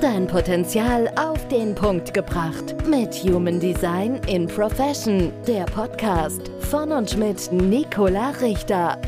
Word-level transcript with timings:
Dein 0.00 0.28
Potenzial 0.28 1.12
auf 1.16 1.48
den 1.48 1.74
Punkt 1.74 2.14
gebracht. 2.14 2.86
Mit 2.86 3.12
Human 3.24 3.58
Design 3.58 4.20
in 4.28 4.46
Profession. 4.46 5.32
Der 5.44 5.64
Podcast 5.64 6.52
von 6.70 6.92
und 6.92 7.16
mit 7.16 7.50
Nicola 7.50 8.30
Richter. 8.40 9.00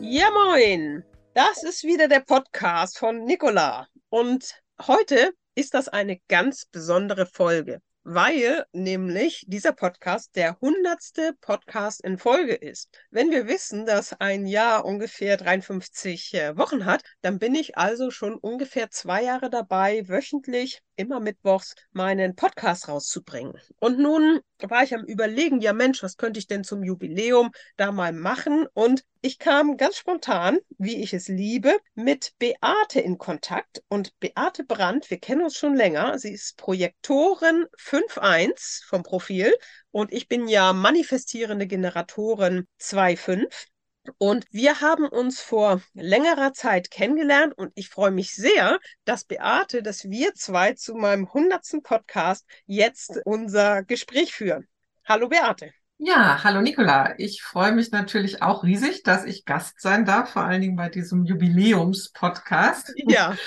Ja, 0.00 0.30
moin. 0.30 1.04
Das 1.34 1.62
ist 1.64 1.84
wieder 1.84 2.08
der 2.08 2.20
Podcast 2.20 2.96
von 2.96 3.24
Nicola. 3.24 3.88
Und 4.08 4.54
heute 4.86 5.34
ist 5.54 5.74
das 5.74 5.88
eine 5.88 6.18
ganz 6.28 6.64
besondere 6.64 7.26
Folge 7.26 7.82
weil 8.04 8.64
nämlich 8.72 9.44
dieser 9.46 9.72
Podcast 9.72 10.34
der 10.36 10.58
hundertste 10.60 11.34
Podcast 11.40 12.00
in 12.02 12.18
Folge 12.18 12.54
ist. 12.54 12.90
Wenn 13.10 13.30
wir 13.30 13.46
wissen, 13.46 13.86
dass 13.86 14.12
ein 14.20 14.46
Jahr 14.46 14.84
ungefähr 14.84 15.36
53 15.36 16.34
äh, 16.34 16.56
Wochen 16.56 16.84
hat, 16.84 17.02
dann 17.20 17.38
bin 17.38 17.54
ich 17.54 17.76
also 17.76 18.10
schon 18.10 18.34
ungefähr 18.34 18.90
zwei 18.90 19.22
Jahre 19.22 19.50
dabei, 19.50 20.08
wöchentlich 20.08 20.82
immer 20.96 21.20
mittwochs 21.20 21.74
meinen 21.92 22.34
Podcast 22.34 22.88
rauszubringen. 22.88 23.54
Und 23.78 23.98
nun 23.98 24.40
war 24.70 24.82
ich 24.82 24.94
am 24.94 25.04
Überlegen, 25.04 25.60
ja 25.60 25.72
Mensch, 25.72 26.02
was 26.02 26.16
könnte 26.16 26.38
ich 26.38 26.46
denn 26.46 26.64
zum 26.64 26.82
Jubiläum 26.82 27.50
da 27.76 27.92
mal 27.92 28.12
machen? 28.12 28.66
Und 28.74 29.04
ich 29.20 29.38
kam 29.38 29.76
ganz 29.76 29.96
spontan, 29.96 30.58
wie 30.78 31.02
ich 31.02 31.14
es 31.14 31.28
liebe, 31.28 31.78
mit 31.94 32.32
Beate 32.38 33.00
in 33.00 33.18
Kontakt. 33.18 33.82
Und 33.88 34.18
Beate 34.20 34.64
Brandt, 34.64 35.10
wir 35.10 35.18
kennen 35.18 35.42
uns 35.42 35.56
schon 35.56 35.74
länger, 35.74 36.18
sie 36.18 36.32
ist 36.32 36.56
Projektorin 36.56 37.66
5.1 37.76 38.84
vom 38.84 39.02
Profil. 39.02 39.54
Und 39.90 40.12
ich 40.12 40.28
bin 40.28 40.48
ja 40.48 40.72
manifestierende 40.72 41.66
Generatorin 41.66 42.66
2.5. 42.80 43.71
Und 44.18 44.46
wir 44.50 44.80
haben 44.80 45.06
uns 45.06 45.40
vor 45.40 45.80
längerer 45.94 46.52
Zeit 46.52 46.90
kennengelernt 46.90 47.56
und 47.56 47.72
ich 47.76 47.88
freue 47.88 48.10
mich 48.10 48.34
sehr, 48.34 48.80
dass 49.04 49.24
Beate, 49.24 49.82
dass 49.82 50.10
wir 50.10 50.34
zwei 50.34 50.74
zu 50.74 50.94
meinem 50.94 51.32
hundertsten 51.32 51.82
Podcast 51.82 52.44
jetzt 52.66 53.20
unser 53.24 53.84
Gespräch 53.84 54.34
führen. 54.34 54.66
Hallo 55.04 55.28
Beate. 55.28 55.72
Ja, 55.98 56.42
hallo 56.42 56.62
Nicola. 56.62 57.14
Ich 57.18 57.42
freue 57.42 57.70
mich 57.70 57.92
natürlich 57.92 58.42
auch 58.42 58.64
riesig, 58.64 59.04
dass 59.04 59.24
ich 59.24 59.44
Gast 59.44 59.80
sein 59.80 60.04
darf, 60.04 60.30
vor 60.32 60.42
allen 60.42 60.60
Dingen 60.60 60.74
bei 60.74 60.88
diesem 60.88 61.24
Jubiläums-Podcast. 61.24 62.92
Ja. 62.96 63.36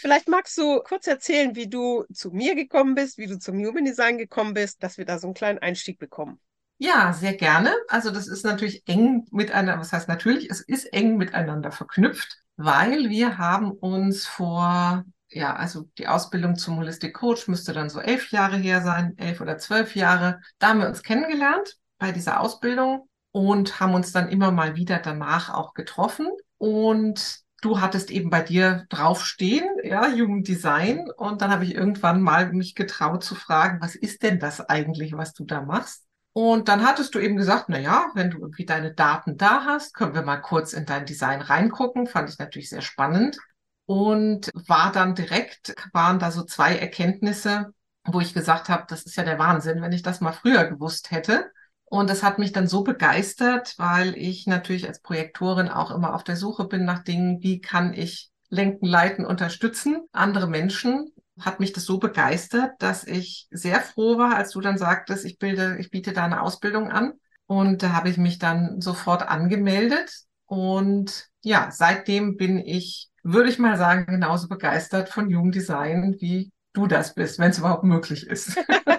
Vielleicht 0.00 0.28
magst 0.28 0.58
du 0.58 0.80
kurz 0.80 1.06
erzählen, 1.06 1.54
wie 1.54 1.68
du 1.68 2.04
zu 2.12 2.30
mir 2.30 2.54
gekommen 2.54 2.94
bist, 2.94 3.18
wie 3.18 3.26
du 3.26 3.38
zum 3.38 3.58
Human 3.58 3.84
Design 3.84 4.18
gekommen 4.18 4.54
bist, 4.54 4.82
dass 4.82 4.98
wir 4.98 5.04
da 5.04 5.18
so 5.18 5.28
einen 5.28 5.34
kleinen 5.34 5.58
Einstieg 5.58 5.98
bekommen. 5.98 6.40
Ja, 6.80 7.12
sehr 7.12 7.34
gerne. 7.34 7.72
Also 7.88 8.10
das 8.10 8.28
ist 8.28 8.44
natürlich 8.44 8.86
eng 8.86 9.26
miteinander, 9.32 9.78
was 9.80 9.92
heißt 9.92 10.08
natürlich, 10.08 10.48
es 10.50 10.60
ist 10.60 10.84
eng 10.92 11.16
miteinander 11.16 11.72
verknüpft, 11.72 12.38
weil 12.56 13.08
wir 13.08 13.36
haben 13.38 13.72
uns 13.72 14.26
vor, 14.26 15.04
ja, 15.28 15.56
also 15.56 15.88
die 15.98 16.06
Ausbildung 16.06 16.54
zum 16.56 16.76
Holistic 16.78 17.14
Coach 17.14 17.48
müsste 17.48 17.72
dann 17.72 17.90
so 17.90 17.98
elf 18.00 18.30
Jahre 18.30 18.56
her 18.56 18.80
sein, 18.82 19.14
elf 19.18 19.40
oder 19.40 19.58
zwölf 19.58 19.96
Jahre. 19.96 20.40
Da 20.60 20.68
haben 20.68 20.80
wir 20.80 20.88
uns 20.88 21.02
kennengelernt 21.02 21.76
bei 21.98 22.12
dieser 22.12 22.40
Ausbildung 22.40 23.08
und 23.32 23.80
haben 23.80 23.94
uns 23.94 24.12
dann 24.12 24.28
immer 24.28 24.52
mal 24.52 24.76
wieder 24.76 24.98
danach 25.00 25.52
auch 25.52 25.74
getroffen. 25.74 26.28
Und 26.58 27.40
du 27.60 27.80
hattest 27.80 28.12
eben 28.12 28.30
bei 28.30 28.42
dir 28.42 28.86
draufstehen, 28.88 29.66
ja, 29.82 30.06
Jugenddesign. 30.08 31.10
Und 31.16 31.42
dann 31.42 31.50
habe 31.50 31.64
ich 31.64 31.74
irgendwann 31.74 32.22
mal 32.22 32.52
mich 32.52 32.76
getraut 32.76 33.24
zu 33.24 33.34
fragen, 33.34 33.80
was 33.80 33.96
ist 33.96 34.22
denn 34.22 34.38
das 34.38 34.60
eigentlich, 34.60 35.12
was 35.14 35.32
du 35.34 35.44
da 35.44 35.60
machst? 35.60 36.04
Und 36.40 36.68
dann 36.68 36.86
hattest 36.86 37.16
du 37.16 37.18
eben 37.18 37.36
gesagt, 37.36 37.64
na 37.66 37.80
ja, 37.80 38.12
wenn 38.14 38.30
du 38.30 38.38
irgendwie 38.38 38.64
deine 38.64 38.94
Daten 38.94 39.36
da 39.36 39.64
hast, 39.64 39.92
können 39.92 40.14
wir 40.14 40.22
mal 40.22 40.36
kurz 40.36 40.72
in 40.72 40.86
dein 40.86 41.04
Design 41.04 41.40
reingucken. 41.40 42.06
Fand 42.06 42.30
ich 42.30 42.38
natürlich 42.38 42.68
sehr 42.68 42.80
spannend. 42.80 43.38
Und 43.86 44.48
war 44.54 44.92
dann 44.92 45.16
direkt, 45.16 45.74
waren 45.92 46.20
da 46.20 46.30
so 46.30 46.44
zwei 46.44 46.76
Erkenntnisse, 46.76 47.74
wo 48.04 48.20
ich 48.20 48.34
gesagt 48.34 48.68
habe, 48.68 48.84
das 48.86 49.02
ist 49.02 49.16
ja 49.16 49.24
der 49.24 49.40
Wahnsinn, 49.40 49.82
wenn 49.82 49.90
ich 49.90 50.02
das 50.02 50.20
mal 50.20 50.30
früher 50.30 50.62
gewusst 50.66 51.10
hätte. 51.10 51.50
Und 51.86 52.08
das 52.08 52.22
hat 52.22 52.38
mich 52.38 52.52
dann 52.52 52.68
so 52.68 52.84
begeistert, 52.84 53.74
weil 53.76 54.16
ich 54.16 54.46
natürlich 54.46 54.86
als 54.86 55.00
Projektorin 55.00 55.68
auch 55.68 55.90
immer 55.90 56.14
auf 56.14 56.22
der 56.22 56.36
Suche 56.36 56.66
bin 56.66 56.84
nach 56.84 57.02
Dingen, 57.02 57.42
wie 57.42 57.60
kann 57.60 57.92
ich 57.92 58.30
lenken, 58.48 58.86
leiten, 58.86 59.26
unterstützen, 59.26 60.06
andere 60.12 60.46
Menschen 60.46 61.12
hat 61.40 61.60
mich 61.60 61.72
das 61.72 61.84
so 61.84 61.98
begeistert, 61.98 62.72
dass 62.78 63.04
ich 63.04 63.46
sehr 63.50 63.80
froh 63.80 64.18
war, 64.18 64.36
als 64.36 64.50
du 64.52 64.60
dann 64.60 64.78
sagtest, 64.78 65.24
ich 65.24 65.38
bilde, 65.38 65.76
ich 65.78 65.90
biete 65.90 66.12
da 66.12 66.24
eine 66.24 66.42
Ausbildung 66.42 66.90
an. 66.90 67.14
Und 67.46 67.82
da 67.82 67.92
habe 67.92 68.10
ich 68.10 68.18
mich 68.18 68.38
dann 68.38 68.80
sofort 68.80 69.28
angemeldet. 69.28 70.10
Und 70.46 71.28
ja, 71.42 71.70
seitdem 71.70 72.36
bin 72.36 72.58
ich, 72.58 73.08
würde 73.22 73.48
ich 73.48 73.58
mal 73.58 73.76
sagen, 73.76 74.06
genauso 74.06 74.48
begeistert 74.48 75.08
von 75.08 75.30
Jugenddesign, 75.30 76.16
wie 76.20 76.52
du 76.72 76.86
das 76.86 77.14
bist, 77.14 77.38
wenn 77.38 77.50
es 77.50 77.58
überhaupt 77.58 77.84
möglich 77.84 78.26
ist. 78.26 78.58